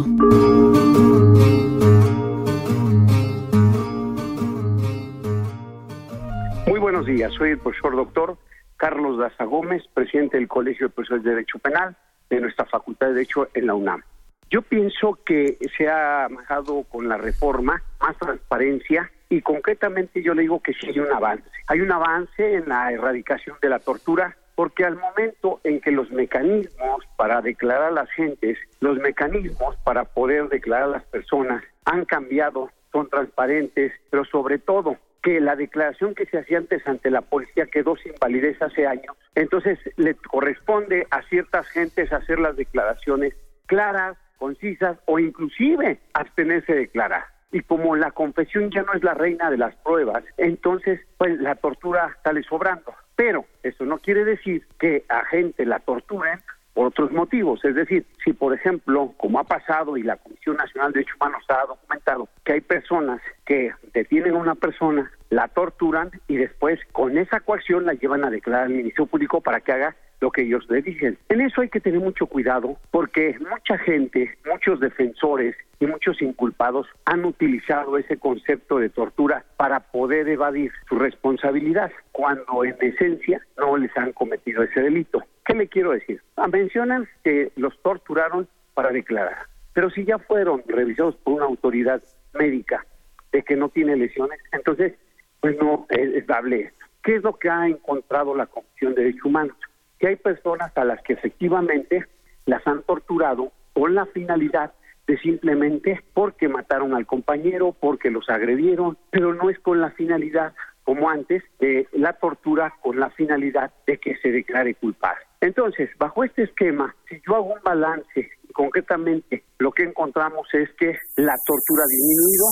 Muy 6.66 6.80
buenos 6.80 7.06
días, 7.06 7.32
soy 7.34 7.52
el 7.52 7.60
profesor 7.60 7.96
doctor 7.96 8.38
Carlos 8.78 9.20
Daza 9.20 9.44
Gómez, 9.44 9.84
presidente 9.94 10.38
del 10.38 10.48
Colegio 10.48 10.88
de 10.88 10.94
Profesores 10.94 11.24
de 11.24 11.30
Derecho 11.30 11.60
Penal 11.60 11.96
de 12.32 12.42
nuestra 12.42 12.66
Facultad 12.66 13.10
de 13.10 13.14
Derecho 13.14 13.50
en 13.54 13.68
la 13.68 13.76
UNAM. 13.76 14.02
Yo 14.50 14.64
pienso 14.64 15.20
que 15.24 15.60
se 15.78 15.88
ha 15.88 16.28
manejado 16.32 16.84
con 16.90 17.08
la 17.08 17.18
reforma 17.18 17.84
más 18.02 18.18
transparencia 18.18 19.12
y 19.34 19.41
concretamente 19.41 20.22
yo 20.22 20.36
le 20.36 20.43
digo 20.43 20.62
que 20.62 20.74
sí 20.74 20.88
hay 20.89 21.00
un 21.00 21.12
avance. 21.12 21.50
Hay 21.67 21.82
un 21.82 21.91
avance 21.91 22.56
en 22.56 22.69
la 22.69 22.91
erradicación 22.91 23.58
de 23.62 23.69
la 23.69 23.80
tortura, 23.80 24.38
porque 24.54 24.86
al 24.86 24.96
momento 24.96 25.60
en 25.63 25.82
que 25.82 25.91
los 25.91 26.12
mecanismos 26.12 27.04
para 27.17 27.41
declarar 27.41 27.88
a 27.88 27.91
las 27.91 28.12
gentes, 28.12 28.60
los 28.80 29.00
mecanismos 29.00 29.76
para 29.84 30.04
poder 30.06 30.50
declarar 30.50 30.84
a 30.84 30.91
las 30.98 31.04
personas 31.06 31.63
han 31.86 32.06
cambiado 32.06 32.69
son 32.91 33.10
transparentes, 33.10 33.91
pero 34.12 34.24
sobre 34.24 34.60
todo 34.60 34.98
que 35.24 35.39
la 35.39 35.56
declaración 35.56 36.13
que 36.13 36.28
se 36.28 36.38
hacía 36.38 36.60
antes 36.60 36.86
ante 36.86 37.10
la 37.10 37.22
policía 37.22 37.65
quedó 37.65 37.96
sin 37.96 38.13
validez 38.22 38.62
hace 38.62 38.86
años. 38.86 39.15
Entonces 39.34 39.80
le 39.98 40.13
corresponde 40.13 41.08
a 41.10 41.24
ciertas 41.24 41.67
gentes 41.69 42.13
hacer 42.13 42.39
las 42.39 42.56
declaraciones 42.56 43.34
claras, 43.65 44.15
concisas 44.38 45.00
o 45.06 45.17
inclusive 45.17 46.00
abstenerse 46.13 46.74
de 46.74 46.80
declarar. 46.82 47.33
Y 47.54 47.62
como 47.62 47.96
la 47.96 48.12
confesión 48.12 48.70
ya 48.72 48.82
no 48.82 48.94
es 48.94 49.04
la 49.04 49.13
reina 49.13 49.50
de 49.50 49.58
las 49.58 49.76
pruebas, 49.76 50.26
entonces 50.38 51.00
pues 51.18 51.39
la 51.39 51.56
tortura 51.56 52.18
sale 52.24 52.44
sobrando. 52.44 52.94
Pero 53.16 53.46
eso 53.62 53.86
no 53.86 54.00
quiere 54.00 54.26
decir 54.26 54.66
que 54.80 55.06
a 55.08 55.24
gente 55.26 55.66
la 55.66 55.80
torturen 55.80 56.39
por 56.74 56.88
otros 56.88 57.12
motivos. 57.12 57.63
Es 57.63 57.76
decir, 57.76 58.06
si 58.24 58.34
por 58.34 58.54
ejemplo, 58.54 59.13
como 59.18 59.39
ha 59.39 59.44
pasado 59.44 59.96
y 59.98 60.04
la 60.04 60.18
Comisión 60.18 60.58
Nacional 60.58 60.92
de 60.92 61.00
Derechos 61.00 61.16
Humanos 61.22 61.44
ha 61.50 61.66
documentado 61.68 62.28
que 62.44 62.54
hay 62.54 62.62
personas 62.62 63.22
que 63.46 63.72
detienen 63.94 64.34
a 64.34 64.39
una 64.39 64.56
persona, 64.56 65.12
la 65.30 65.48
torturan 65.48 66.10
y 66.28 66.38
después 66.38 66.80
con 66.92 67.18
esa 67.18 67.39
coacción 67.39 67.86
la 67.86 67.94
llevan 67.94 68.26
a 68.26 68.30
declarar 68.30 68.66
al 68.66 68.74
Ministerio 68.74 69.06
Público 69.06 69.42
para 69.42 69.62
que 69.62 69.72
haga 69.72 69.96
lo 70.24 70.32
que 70.32 70.44
ellos 70.44 70.66
le 70.70 70.82
dicen. 70.82 71.18
En 71.28 71.42
eso 71.42 71.62
hay 71.62 71.68
que 71.68 71.82
tener 71.82 72.00
mucho 72.00 72.28
cuidado 72.28 72.78
porque 72.92 73.38
mucha 73.40 73.78
gente, 73.78 74.34
muchos 74.50 74.80
defensores 74.80 75.54
y 75.82 75.86
muchos 75.86 76.22
inculpados 76.22 76.88
han 77.04 77.26
utilizado 77.26 77.98
ese 77.98 78.16
concepto 78.16 78.80
de 78.80 78.90
tortura 78.90 79.44
para 79.58 79.82
poder 79.82 80.30
evadir 80.30 80.72
su 80.88 80.96
responsabilidad, 80.96 81.92
cuando 82.14 82.64
en 82.64 82.78
esencia 82.80 83.42
no 83.58 83.76
les 83.76 83.96
han 83.98 84.14
cometido 84.14 84.64
ese 84.64 84.80
delito. 84.80 85.22
¿Qué 85.46 85.56
le 85.56 85.68
quiero 85.68 85.92
decir? 85.92 86.22
Ah, 86.38 86.48
mencionan 86.48 87.06
que 87.26 87.52
los 87.58 87.78
torturaron 87.82 88.48
para 88.74 88.92
declarar, 88.92 89.48
pero 89.74 89.90
si 89.90 90.06
ya 90.06 90.20
fueron 90.20 90.64
revisados 90.68 91.18
por 91.18 91.34
una 91.34 91.46
autoridad 91.46 92.02
médica 92.34 92.86
de 93.34 93.44
que 93.44 93.58
no 93.58 93.68
tiene 93.68 93.98
lesiones, 93.98 94.40
entonces, 94.54 94.94
pues 95.42 95.58
no 95.58 95.86
es, 95.90 96.14
esto. 96.16 96.86
¿Qué 97.04 97.16
es 97.18 97.24
lo 97.24 97.38
que 97.38 97.50
ha 97.50 97.68
encontrado 97.68 98.34
la 98.34 98.46
Comisión 98.46 98.96
de 98.96 99.04
Derechos 99.04 99.26
Humanos? 99.26 99.58
Que 100.04 100.10
hay 100.10 100.16
personas 100.18 100.78
a 100.78 100.84
las 100.84 101.02
que 101.02 101.13
efectivamente 101.13 102.06
las 102.46 102.68
han 102.68 102.84
torturado 102.84 103.54
con 103.72 103.96
la 103.96 104.06
finalidad 104.08 104.74
de 105.08 105.18
simplemente 105.20 106.04
porque 106.13 106.50
mataron 106.50 106.94
al 106.94 107.06
compañero, 107.06 107.72
porque 107.72 108.12
los 108.12 108.28
agredieron, 108.28 108.98
pero 109.12 109.34
no 109.34 109.50
es 109.50 109.58
con 109.60 109.80
la 109.80 109.92
finalidad, 109.92 110.56
como 110.84 111.10
antes, 111.10 111.42
de 111.62 111.88
la 111.94 112.12
tortura 112.12 112.74
con 112.82 113.00
la 113.00 113.12
finalidad 113.12 113.72
de 113.88 113.98
que 113.98 114.18
se 114.18 114.34
declare 114.34 114.76
culpable. 114.76 115.22
Entonces, 115.39 115.89
bajo 115.98 116.26
este 116.26 116.44
esquema, 116.44 116.94
si 117.08 117.22
yo 117.26 117.38
hago 117.38 117.54
un 117.54 117.63
balance, 117.63 118.30
concretamente 118.52 119.46
lo 119.60 119.72
que 119.72 119.84
encontramos 119.84 120.50
es 120.54 120.70
que 120.74 120.98
la 121.16 121.36
tortura 121.46 121.84
ha 121.86 121.88
disminuido, 121.89 122.46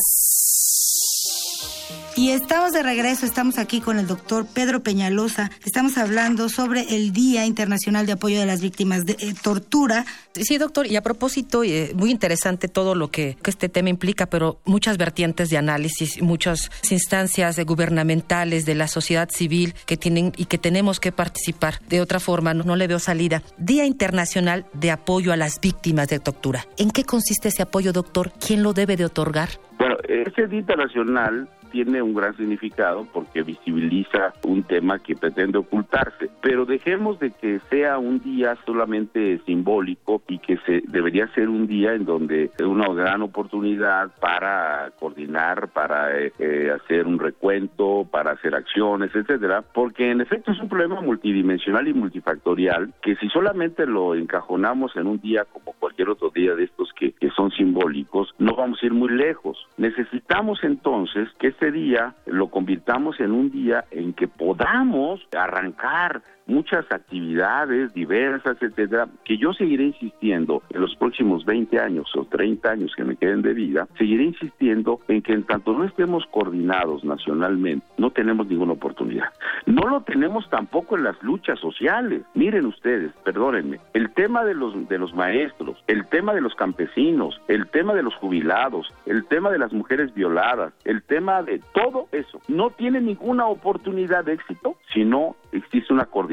y 2.21 2.31
estamos 2.31 2.73
de 2.73 2.83
regreso, 2.83 3.25
estamos 3.25 3.57
aquí 3.57 3.79
con 3.79 3.97
el 3.97 4.05
doctor 4.05 4.45
Pedro 4.45 4.83
Peñalosa. 4.83 5.49
Estamos 5.65 5.97
hablando 5.97 6.49
sobre 6.49 6.81
el 6.95 7.13
Día 7.13 7.45
Internacional 7.45 8.05
de 8.05 8.11
Apoyo 8.11 8.39
de 8.39 8.45
las 8.45 8.61
Víctimas 8.61 9.05
de 9.05 9.13
eh, 9.13 9.33
Tortura. 9.41 10.05
Sí, 10.33 10.57
doctor, 10.57 10.87
y 10.87 10.97
a 10.97 11.01
propósito, 11.01 11.63
eh, 11.63 11.93
muy 11.95 12.11
interesante 12.11 12.67
todo 12.67 12.95
lo 12.95 13.07
que, 13.07 13.37
este 13.45 13.69
tema 13.69 13.89
implica, 13.89 14.25
pero 14.27 14.59
muchas 14.65 14.97
vertientes 14.97 15.49
de 15.49 15.57
análisis, 15.57 16.21
muchas 16.21 16.69
instancias 16.91 17.57
gubernamentales 17.65 18.65
de 18.65 18.75
la 18.75 18.87
sociedad 18.87 19.29
civil 19.31 19.73
que 19.85 19.97
tienen 19.97 20.33
y 20.37 20.45
que 20.45 20.57
tenemos 20.57 20.99
que 20.99 21.11
participar. 21.11 21.79
De 21.89 22.01
otra 22.01 22.19
forma, 22.19 22.53
no, 22.53 22.63
no 22.65 22.75
le 22.75 22.87
veo 22.87 22.99
salida. 22.99 23.41
Día 23.57 23.85
Internacional 23.85 24.65
de 24.73 24.91
Apoyo 24.91 25.31
a 25.31 25.37
las 25.37 25.59
Víctimas 25.61 26.09
de 26.09 26.19
Tortura. 26.19 26.67
¿En 26.77 26.91
qué 26.91 27.03
consiste 27.03 27.47
ese 27.47 27.63
apoyo, 27.63 27.93
doctor? 27.93 28.31
¿Quién 28.45 28.63
lo 28.63 28.73
debe 28.73 28.95
de 28.95 29.05
otorgar? 29.05 29.49
Bueno, 29.79 29.95
ese 30.07 30.47
Día 30.47 30.59
Internacional 30.59 31.49
tiene 31.71 32.01
un 32.01 32.13
gran 32.13 32.35
significado 32.37 33.07
porque 33.11 33.43
visibiliza 33.43 34.33
un 34.43 34.63
tema 34.63 34.99
que 34.99 35.15
pretende 35.15 35.57
ocultarse. 35.57 36.29
Pero 36.41 36.65
dejemos 36.65 37.19
de 37.19 37.31
que 37.31 37.59
sea 37.69 37.97
un 37.97 38.19
día 38.19 38.57
solamente 38.65 39.39
simbólico 39.45 40.21
y 40.27 40.39
que 40.39 40.57
se 40.57 40.83
debería 40.87 41.27
ser 41.33 41.49
un 41.49 41.67
día 41.67 41.93
en 41.93 42.05
donde 42.05 42.51
es 42.57 42.65
una 42.65 42.87
gran 42.93 43.21
oportunidad 43.21 44.11
para 44.19 44.91
coordinar, 44.99 45.69
para 45.69 46.17
eh, 46.17 46.33
eh, 46.39 46.71
hacer 46.71 47.07
un 47.07 47.19
recuento, 47.19 48.07
para 48.09 48.31
hacer 48.31 48.55
acciones, 48.55 49.11
etcétera, 49.15 49.63
porque 49.73 50.11
en 50.11 50.21
efecto 50.21 50.51
es 50.51 50.59
un 50.59 50.69
problema 50.69 51.01
multidimensional 51.01 51.87
y 51.87 51.93
multifactorial 51.93 52.93
que 53.01 53.15
si 53.15 53.29
solamente 53.29 53.85
lo 53.85 54.15
encajonamos 54.15 54.95
en 54.95 55.07
un 55.07 55.19
día 55.19 55.45
como 55.45 55.73
cualquier 55.73 56.09
otro 56.09 56.29
día 56.29 56.55
de 56.55 56.65
estos 56.65 56.91
que, 56.93 57.13
que 57.13 57.29
son 57.31 57.51
simbólicos, 57.51 58.33
no 58.37 58.55
vamos 58.55 58.79
a 58.81 58.85
ir 58.85 58.93
muy 58.93 59.09
lejos. 59.09 59.57
Necesitamos 59.77 60.59
entonces 60.63 61.29
que 61.39 61.51
este 61.61 61.71
día 61.73 62.15
lo 62.25 62.49
convirtamos 62.49 63.19
en 63.19 63.31
un 63.31 63.51
día 63.51 63.85
en 63.91 64.13
que 64.13 64.27
podamos 64.27 65.19
arrancar 65.37 66.23
muchas 66.47 66.85
actividades 66.91 67.93
diversas, 67.93 68.57
etcétera, 68.61 69.07
que 69.23 69.37
yo 69.37 69.53
seguiré 69.53 69.85
insistiendo 69.85 70.63
en 70.69 70.81
los 70.81 70.95
próximos 70.95 71.45
20 71.45 71.79
años 71.79 72.07
o 72.15 72.25
30 72.25 72.69
años 72.69 72.93
que 72.95 73.03
me 73.03 73.15
queden 73.15 73.41
de 73.41 73.53
vida, 73.53 73.87
seguiré 73.97 74.23
insistiendo 74.23 74.99
en 75.07 75.21
que 75.21 75.33
en 75.33 75.43
tanto 75.43 75.73
no 75.73 75.83
estemos 75.85 76.25
coordinados 76.31 77.03
nacionalmente, 77.03 77.85
no 77.97 78.11
tenemos 78.11 78.47
ninguna 78.47 78.73
oportunidad. 78.73 79.29
No 79.65 79.87
lo 79.87 80.01
tenemos 80.01 80.49
tampoco 80.49 80.97
en 80.97 81.03
las 81.03 81.21
luchas 81.21 81.59
sociales. 81.59 82.23
Miren 82.33 82.65
ustedes, 82.65 83.11
perdónenme, 83.23 83.79
el 83.93 84.11
tema 84.13 84.43
de 84.43 84.55
los 84.55 84.71
de 84.87 84.97
los 84.97 85.13
maestros, 85.13 85.77
el 85.87 86.07
tema 86.07 86.33
de 86.33 86.41
los 86.41 86.55
campesinos, 86.55 87.39
el 87.47 87.67
tema 87.69 87.93
de 87.93 88.03
los 88.03 88.15
jubilados, 88.15 88.91
el 89.05 89.25
tema 89.25 89.49
de 89.51 89.59
las 89.59 89.71
mujeres 89.73 90.13
violadas, 90.13 90.73
el 90.85 91.03
tema 91.03 91.43
de 91.43 91.61
todo 91.73 92.07
eso, 92.11 92.41
no 92.47 92.71
tiene 92.71 93.01
ninguna 93.01 93.45
oportunidad 93.47 94.25
de 94.25 94.33
éxito 94.33 94.75
si 94.93 95.05
no 95.05 95.35
existe 95.51 95.93
una 95.93 96.05
coordinación 96.05 96.30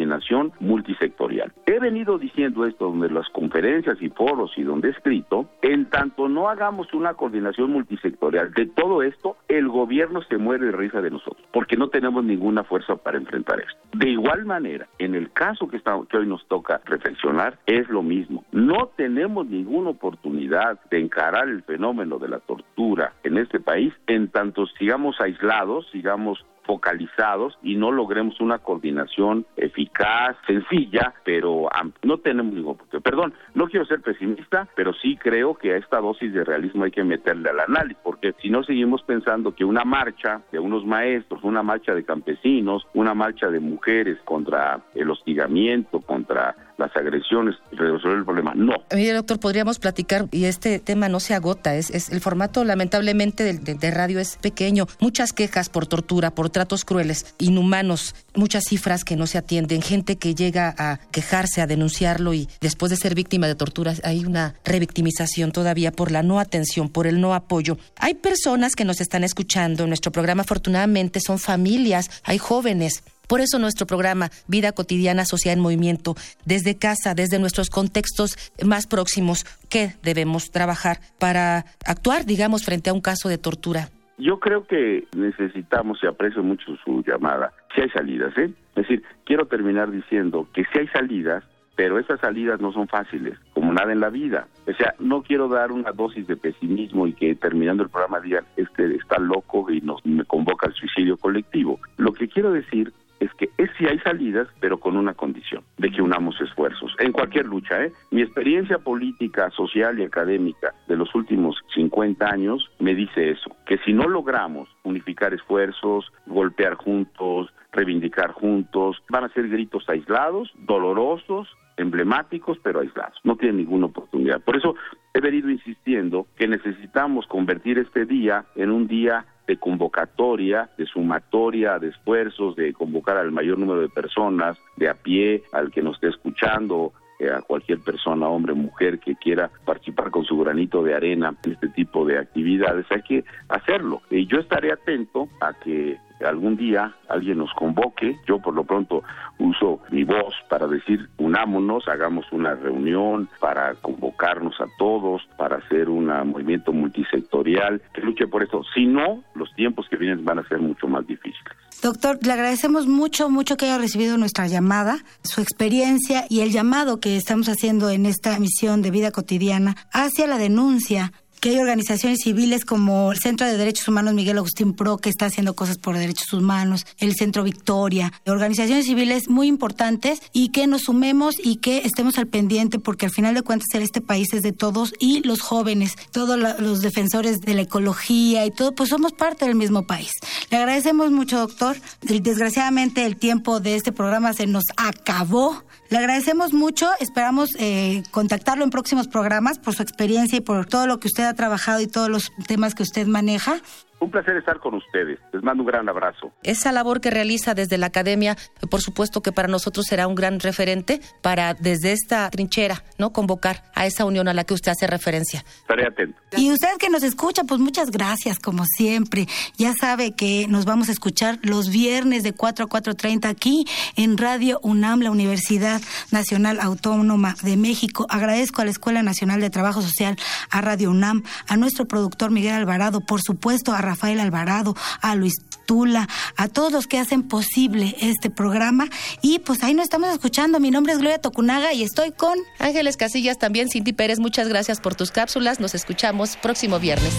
multisectorial. 0.60 1.52
He 1.66 1.78
venido 1.78 2.18
diciendo 2.18 2.66
esto 2.66 2.86
donde 2.86 3.10
las 3.10 3.28
conferencias 3.30 4.00
y 4.00 4.08
foros 4.08 4.52
y 4.56 4.62
donde 4.62 4.88
he 4.88 4.90
escrito, 4.92 5.48
en 5.62 5.86
tanto 5.86 6.28
no 6.28 6.48
hagamos 6.48 6.92
una 6.94 7.14
coordinación 7.14 7.70
multisectorial 7.72 8.52
de 8.52 8.66
todo 8.66 9.02
esto, 9.02 9.36
el 9.48 9.68
gobierno 9.68 10.22
se 10.22 10.38
muere 10.38 10.66
de 10.66 10.72
risa 10.72 11.00
de 11.00 11.10
nosotros, 11.10 11.46
porque 11.52 11.76
no 11.76 11.88
tenemos 11.88 12.24
ninguna 12.24 12.64
fuerza 12.64 12.96
para 12.96 13.18
enfrentar 13.18 13.60
esto. 13.60 13.78
De 13.92 14.08
igual 14.08 14.44
manera, 14.44 14.88
en 14.98 15.14
el 15.14 15.30
caso 15.32 15.68
que, 15.68 15.80
que 15.80 16.16
hoy 16.16 16.26
nos 16.26 16.46
toca 16.46 16.80
reflexionar, 16.84 17.58
es 17.66 17.88
lo 17.88 18.02
mismo. 18.02 18.44
No 18.52 18.90
tenemos 18.96 19.46
ninguna 19.46 19.90
oportunidad 19.90 20.78
de 20.90 21.00
encarar 21.00 21.48
el 21.48 21.62
fenómeno 21.62 22.18
de 22.18 22.28
la 22.28 22.38
tortura 22.40 23.12
en 23.22 23.38
este 23.38 23.60
país 23.60 23.92
en 24.06 24.28
tanto 24.28 24.66
sigamos 24.78 25.20
aislados, 25.20 25.86
sigamos 25.90 26.44
focalizados 26.68 27.58
y 27.62 27.76
no 27.76 27.90
logremos 27.90 28.40
una 28.42 28.58
coordinación 28.58 29.46
eficaz, 29.56 30.36
sencilla, 30.46 31.14
pero 31.24 31.70
no 32.02 32.18
tenemos 32.18 32.52
ningún 32.52 32.76
Perdón, 33.02 33.32
no 33.54 33.68
quiero 33.68 33.86
ser 33.86 34.02
pesimista, 34.02 34.68
pero 34.76 34.92
sí 34.92 35.16
creo 35.16 35.54
que 35.54 35.72
a 35.72 35.78
esta 35.78 35.98
dosis 35.98 36.30
de 36.34 36.44
realismo 36.44 36.84
hay 36.84 36.90
que 36.90 37.02
meterle 37.04 37.48
al 37.48 37.60
análisis, 37.60 37.96
porque 38.04 38.34
si 38.42 38.50
no 38.50 38.62
seguimos 38.62 39.02
pensando 39.02 39.54
que 39.54 39.64
una 39.64 39.84
marcha 39.84 40.42
de 40.52 40.58
unos 40.58 40.84
maestros, 40.84 41.42
una 41.42 41.62
marcha 41.62 41.94
de 41.94 42.04
campesinos, 42.04 42.86
una 42.92 43.14
marcha 43.14 43.48
de 43.48 43.60
mujeres 43.60 44.18
contra 44.26 44.82
el 44.94 45.10
hostigamiento, 45.10 46.00
contra 46.00 46.54
las 46.78 46.96
agresiones 46.96 47.56
resolver 47.72 48.18
el 48.18 48.24
problema. 48.24 48.52
No. 48.54 48.74
Mire, 48.94 49.12
doctor, 49.12 49.40
podríamos 49.40 49.78
platicar 49.78 50.26
y 50.30 50.44
este 50.44 50.78
tema 50.78 51.08
no 51.08 51.20
se 51.20 51.34
agota. 51.34 51.74
Es, 51.74 51.90
es 51.90 52.10
el 52.10 52.20
formato, 52.20 52.64
lamentablemente, 52.64 53.44
de, 53.44 53.74
de, 53.74 53.90
radio 53.90 54.20
es 54.20 54.36
pequeño. 54.36 54.86
Muchas 55.00 55.32
quejas 55.32 55.68
por 55.68 55.86
tortura, 55.86 56.30
por 56.30 56.50
tratos 56.50 56.84
crueles, 56.84 57.34
inhumanos, 57.38 58.14
muchas 58.34 58.64
cifras 58.64 59.04
que 59.04 59.16
no 59.16 59.26
se 59.26 59.38
atienden, 59.38 59.82
gente 59.82 60.16
que 60.16 60.34
llega 60.34 60.74
a 60.78 60.98
quejarse, 61.10 61.60
a 61.60 61.66
denunciarlo 61.66 62.32
y 62.32 62.48
después 62.60 62.90
de 62.90 62.96
ser 62.96 63.14
víctima 63.16 63.48
de 63.48 63.56
tortura 63.56 63.94
hay 64.04 64.24
una 64.24 64.54
revictimización 64.64 65.50
todavía 65.50 65.90
por 65.90 66.12
la 66.12 66.22
no 66.22 66.38
atención, 66.38 66.88
por 66.88 67.08
el 67.08 67.20
no 67.20 67.34
apoyo. 67.34 67.76
Hay 67.96 68.14
personas 68.14 68.76
que 68.76 68.84
nos 68.84 69.00
están 69.00 69.24
escuchando 69.24 69.82
en 69.82 69.90
nuestro 69.90 70.12
programa, 70.12 70.42
afortunadamente 70.42 71.18
son 71.20 71.40
familias, 71.40 72.22
hay 72.24 72.38
jóvenes 72.38 73.02
por 73.28 73.40
eso 73.40 73.58
nuestro 73.58 73.86
programa 73.86 74.30
Vida 74.48 74.72
Cotidiana 74.72 75.24
Sociedad 75.24 75.56
en 75.56 75.62
Movimiento, 75.62 76.14
desde 76.44 76.78
casa, 76.78 77.14
desde 77.14 77.38
nuestros 77.38 77.70
contextos 77.70 78.36
más 78.64 78.86
próximos, 78.86 79.44
¿qué 79.68 79.92
debemos 80.02 80.50
trabajar 80.50 80.98
para 81.18 81.66
actuar, 81.86 82.24
digamos, 82.24 82.64
frente 82.64 82.90
a 82.90 82.94
un 82.94 83.00
caso 83.00 83.28
de 83.28 83.38
tortura? 83.38 83.90
Yo 84.18 84.40
creo 84.40 84.66
que 84.66 85.06
necesitamos, 85.16 86.00
y 86.02 86.06
aprecio 86.06 86.42
mucho 86.42 86.76
su 86.84 87.04
llamada, 87.06 87.52
si 87.74 87.82
hay 87.82 87.90
salidas, 87.90 88.36
¿eh? 88.36 88.50
Es 88.74 88.82
decir, 88.88 89.02
quiero 89.24 89.46
terminar 89.46 89.90
diciendo 89.90 90.48
que 90.52 90.64
si 90.72 90.78
hay 90.80 90.88
salidas, 90.88 91.44
pero 91.76 92.00
esas 92.00 92.18
salidas 92.18 92.60
no 92.60 92.72
son 92.72 92.88
fáciles, 92.88 93.38
como 93.52 93.72
nada 93.72 93.92
en 93.92 94.00
la 94.00 94.10
vida. 94.10 94.48
O 94.66 94.72
sea, 94.72 94.94
no 94.98 95.22
quiero 95.22 95.48
dar 95.48 95.70
una 95.70 95.92
dosis 95.92 96.26
de 96.26 96.36
pesimismo 96.36 97.06
y 97.06 97.12
que 97.12 97.36
terminando 97.36 97.84
el 97.84 97.88
programa 97.88 98.20
digan, 98.20 98.44
este 98.56 98.96
está 98.96 99.20
loco 99.20 99.70
y 99.70 99.80
nos 99.80 100.04
me 100.04 100.24
convoca 100.24 100.66
al 100.66 100.74
suicidio 100.74 101.16
colectivo. 101.16 101.78
Lo 101.96 102.12
que 102.12 102.26
quiero 102.26 102.50
decir 102.50 102.92
es 103.20 103.32
que 103.34 103.50
es 103.58 103.70
si 103.78 103.86
hay 103.86 103.98
salidas, 104.00 104.48
pero 104.60 104.78
con 104.78 104.96
una 104.96 105.14
condición, 105.14 105.62
de 105.76 105.90
que 105.90 106.02
unamos 106.02 106.40
esfuerzos, 106.40 106.94
en 106.98 107.12
cualquier 107.12 107.46
lucha. 107.46 107.84
¿eh? 107.84 107.92
Mi 108.10 108.22
experiencia 108.22 108.78
política, 108.78 109.50
social 109.50 109.98
y 109.98 110.04
académica 110.04 110.74
de 110.86 110.96
los 110.96 111.14
últimos 111.14 111.56
50 111.74 112.26
años 112.26 112.70
me 112.78 112.94
dice 112.94 113.30
eso, 113.30 113.54
que 113.66 113.78
si 113.78 113.92
no 113.92 114.08
logramos 114.08 114.68
unificar 114.84 115.34
esfuerzos, 115.34 116.10
golpear 116.26 116.74
juntos, 116.74 117.52
reivindicar 117.72 118.32
juntos, 118.32 119.02
van 119.08 119.24
a 119.24 119.28
ser 119.30 119.48
gritos 119.48 119.88
aislados, 119.88 120.50
dolorosos, 120.66 121.48
emblemáticos, 121.78 122.58
pero 122.62 122.80
aislados. 122.80 123.18
No 123.24 123.36
tienen 123.36 123.58
ninguna 123.58 123.86
oportunidad. 123.86 124.40
Por 124.40 124.56
eso 124.56 124.74
he 125.14 125.20
venido 125.20 125.50
insistiendo 125.50 126.26
que 126.36 126.48
necesitamos 126.48 127.26
convertir 127.26 127.78
este 127.78 128.04
día 128.04 128.44
en 128.54 128.70
un 128.70 128.86
día 128.86 129.26
de 129.46 129.56
convocatoria, 129.56 130.68
de 130.76 130.84
sumatoria 130.84 131.78
de 131.78 131.88
esfuerzos, 131.88 132.54
de 132.54 132.74
convocar 132.74 133.16
al 133.16 133.32
mayor 133.32 133.58
número 133.58 133.80
de 133.80 133.88
personas, 133.88 134.58
de 134.76 134.90
a 134.90 134.94
pie, 134.94 135.42
al 135.52 135.70
que 135.70 135.82
nos 135.82 135.94
esté 135.94 136.08
escuchando, 136.08 136.92
a 137.26 137.42
cualquier 137.42 137.80
persona, 137.80 138.28
hombre, 138.28 138.54
mujer, 138.54 139.00
que 139.00 139.16
quiera 139.16 139.50
participar 139.64 140.10
con 140.10 140.24
su 140.24 140.38
granito 140.38 140.82
de 140.82 140.94
arena 140.94 141.34
en 141.44 141.52
este 141.52 141.68
tipo 141.68 142.04
de 142.04 142.18
actividades. 142.18 142.86
Hay 142.90 143.02
que 143.02 143.24
hacerlo. 143.48 144.02
Y 144.10 144.26
yo 144.26 144.38
estaré 144.38 144.72
atento 144.72 145.28
a 145.40 145.52
que 145.54 145.98
algún 146.24 146.56
día 146.56 146.94
alguien 147.08 147.38
nos 147.38 147.52
convoque. 147.54 148.16
Yo 148.26 148.38
por 148.38 148.54
lo 148.54 148.64
pronto 148.64 149.02
uso 149.38 149.80
mi 149.90 150.04
voz 150.04 150.34
para 150.48 150.66
decir 150.66 151.08
unámonos, 151.18 151.88
hagamos 151.88 152.30
una 152.32 152.54
reunión 152.54 153.28
para 153.40 153.74
convocarnos 153.74 154.60
a 154.60 154.66
todos, 154.78 155.22
para 155.36 155.56
hacer 155.56 155.88
un 155.88 156.06
movimiento 156.28 156.72
multisectorial 156.72 157.82
que 157.92 158.00
luche 158.00 158.26
por 158.26 158.42
esto. 158.42 158.62
Si 158.74 158.86
no, 158.86 159.22
los 159.34 159.52
tiempos 159.54 159.88
que 159.88 159.96
vienen 159.96 160.24
van 160.24 160.38
a 160.38 160.48
ser 160.48 160.58
mucho 160.58 160.88
más 160.88 161.06
difíciles. 161.06 161.52
Doctor, 161.80 162.18
le 162.22 162.32
agradecemos 162.32 162.88
mucho, 162.88 163.30
mucho 163.30 163.56
que 163.56 163.66
haya 163.66 163.78
recibido 163.78 164.18
nuestra 164.18 164.48
llamada, 164.48 165.04
su 165.22 165.40
experiencia 165.40 166.26
y 166.28 166.40
el 166.40 166.50
llamado 166.50 166.98
que 166.98 167.16
estamos 167.16 167.48
haciendo 167.48 167.88
en 167.88 168.04
esta 168.04 168.36
misión 168.40 168.82
de 168.82 168.90
vida 168.90 169.12
cotidiana 169.12 169.76
hacia 169.92 170.26
la 170.26 170.38
denuncia 170.38 171.12
que 171.38 171.50
hay 171.50 171.58
organizaciones 171.58 172.20
civiles 172.22 172.64
como 172.64 173.12
el 173.12 173.18
Centro 173.18 173.46
de 173.46 173.56
Derechos 173.56 173.88
Humanos 173.88 174.14
Miguel 174.14 174.38
Agustín 174.38 174.74
Pro, 174.74 174.98
que 174.98 175.08
está 175.08 175.26
haciendo 175.26 175.54
cosas 175.54 175.78
por 175.78 175.96
derechos 175.96 176.32
humanos, 176.32 176.86
el 176.98 177.14
Centro 177.14 177.42
Victoria, 177.42 178.12
organizaciones 178.26 178.86
civiles 178.86 179.28
muy 179.28 179.46
importantes 179.46 180.20
y 180.32 180.50
que 180.50 180.66
nos 180.66 180.82
sumemos 180.82 181.36
y 181.42 181.56
que 181.56 181.78
estemos 181.78 182.18
al 182.18 182.26
pendiente 182.26 182.78
porque 182.78 183.06
al 183.06 183.12
final 183.12 183.34
de 183.34 183.42
cuentas 183.42 183.68
este 183.82 184.00
país 184.00 184.32
es 184.32 184.42
de 184.42 184.52
todos 184.52 184.94
y 184.98 185.26
los 185.26 185.40
jóvenes, 185.40 185.94
todos 186.10 186.38
los 186.38 186.80
defensores 186.80 187.40
de 187.40 187.54
la 187.54 187.62
ecología 187.62 188.44
y 188.46 188.50
todo, 188.50 188.74
pues 188.74 188.90
somos 188.90 189.12
parte 189.12 189.46
del 189.46 189.54
mismo 189.54 189.86
país. 189.86 190.10
Le 190.50 190.58
agradecemos 190.58 191.10
mucho, 191.10 191.38
doctor. 191.38 191.76
Desgraciadamente 192.02 193.04
el 193.04 193.16
tiempo 193.16 193.60
de 193.60 193.76
este 193.76 193.92
programa 193.92 194.32
se 194.32 194.46
nos 194.46 194.64
acabó. 194.76 195.62
Le 195.90 195.96
agradecemos 195.96 196.52
mucho, 196.52 196.90
esperamos 197.00 197.50
eh, 197.58 198.02
contactarlo 198.10 198.62
en 198.62 198.70
próximos 198.70 199.08
programas 199.08 199.58
por 199.58 199.74
su 199.74 199.82
experiencia 199.82 200.36
y 200.36 200.40
por 200.42 200.66
todo 200.66 200.86
lo 200.86 201.00
que 201.00 201.08
usted 201.08 201.24
ha 201.24 201.32
trabajado 201.34 201.80
y 201.80 201.86
todos 201.86 202.10
los 202.10 202.30
temas 202.46 202.74
que 202.74 202.82
usted 202.82 203.06
maneja. 203.06 203.60
Un 204.00 204.10
placer 204.10 204.36
estar 204.36 204.60
con 204.60 204.74
ustedes. 204.74 205.18
Les 205.32 205.42
mando 205.42 205.62
un 205.62 205.68
gran 205.68 205.88
abrazo. 205.88 206.32
Esa 206.42 206.72
labor 206.72 207.00
que 207.00 207.10
realiza 207.10 207.54
desde 207.54 207.78
la 207.78 207.86
academia, 207.86 208.36
por 208.70 208.80
supuesto 208.80 209.22
que 209.22 209.32
para 209.32 209.48
nosotros 209.48 209.86
será 209.86 210.06
un 210.06 210.14
gran 210.14 210.40
referente 210.40 211.00
para 211.22 211.54
desde 211.54 211.92
esta 211.92 212.30
trinchera, 212.30 212.84
¿no? 212.98 213.12
Convocar 213.12 213.64
a 213.74 213.86
esa 213.86 214.04
unión 214.04 214.28
a 214.28 214.34
la 214.34 214.44
que 214.44 214.54
usted 214.54 214.72
hace 214.72 214.86
referencia. 214.86 215.44
Estaré 215.60 215.86
atento. 215.86 216.18
Y 216.36 216.52
usted 216.52 216.68
que 216.78 216.90
nos 216.90 217.02
escucha, 217.02 217.44
pues 217.44 217.60
muchas 217.60 217.90
gracias, 217.90 218.38
como 218.38 218.64
siempre. 218.64 219.26
Ya 219.56 219.72
sabe 219.78 220.12
que 220.12 220.46
nos 220.48 220.64
vamos 220.64 220.88
a 220.88 220.92
escuchar 220.92 221.38
los 221.42 221.70
viernes 221.70 222.22
de 222.22 222.32
4 222.32 222.66
a 222.66 222.68
4.30 222.68 223.28
aquí 223.28 223.64
en 223.96 224.16
Radio 224.18 224.60
UNAM, 224.62 225.00
la 225.00 225.10
Universidad 225.10 225.80
Nacional 226.10 226.60
Autónoma 226.60 227.34
de 227.42 227.56
México. 227.56 228.06
Agradezco 228.08 228.62
a 228.62 228.64
la 228.64 228.70
Escuela 228.70 229.02
Nacional 229.02 229.40
de 229.40 229.50
Trabajo 229.50 229.82
Social, 229.82 230.16
a 230.50 230.60
Radio 230.60 230.90
UNAM, 230.90 231.24
a 231.46 231.56
nuestro 231.56 231.86
productor 231.86 232.30
Miguel 232.30 232.54
Alvarado, 232.54 233.00
por 233.00 233.22
supuesto, 233.22 233.72
a 233.72 233.87
Rafael 233.88 234.20
Alvarado, 234.20 234.76
a 235.00 235.14
Luis 235.14 235.34
Tula, 235.66 236.08
a 236.36 236.48
todos 236.48 236.72
los 236.72 236.86
que 236.86 236.98
hacen 236.98 237.22
posible 237.22 237.96
este 238.00 238.30
programa. 238.30 238.88
Y 239.22 239.38
pues 239.40 239.62
ahí 239.62 239.74
nos 239.74 239.84
estamos 239.84 240.10
escuchando. 240.10 240.60
Mi 240.60 240.70
nombre 240.70 240.92
es 240.92 240.98
Gloria 240.98 241.18
Tocunaga 241.18 241.72
y 241.72 241.82
estoy 241.82 242.12
con 242.12 242.38
Ángeles 242.58 242.96
Casillas, 242.96 243.38
también 243.38 243.68
Cinti 243.68 243.92
Pérez. 243.92 244.18
Muchas 244.18 244.48
gracias 244.48 244.80
por 244.80 244.94
tus 244.94 245.10
cápsulas. 245.10 245.60
Nos 245.60 245.74
escuchamos 245.74 246.36
próximo 246.36 246.78
viernes. 246.78 247.12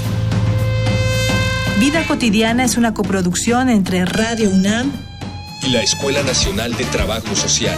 Vida 1.79 2.05
cotidiana 2.07 2.65
es 2.65 2.77
una 2.77 2.93
coproducción 2.93 3.69
entre 3.69 4.03
Radio 4.05 4.49
UNAM 4.49 4.91
y 5.63 5.69
la 5.69 5.81
Escuela 5.81 6.23
Nacional 6.23 6.75
de 6.75 6.85
Trabajo 6.85 7.35
Social. 7.35 7.77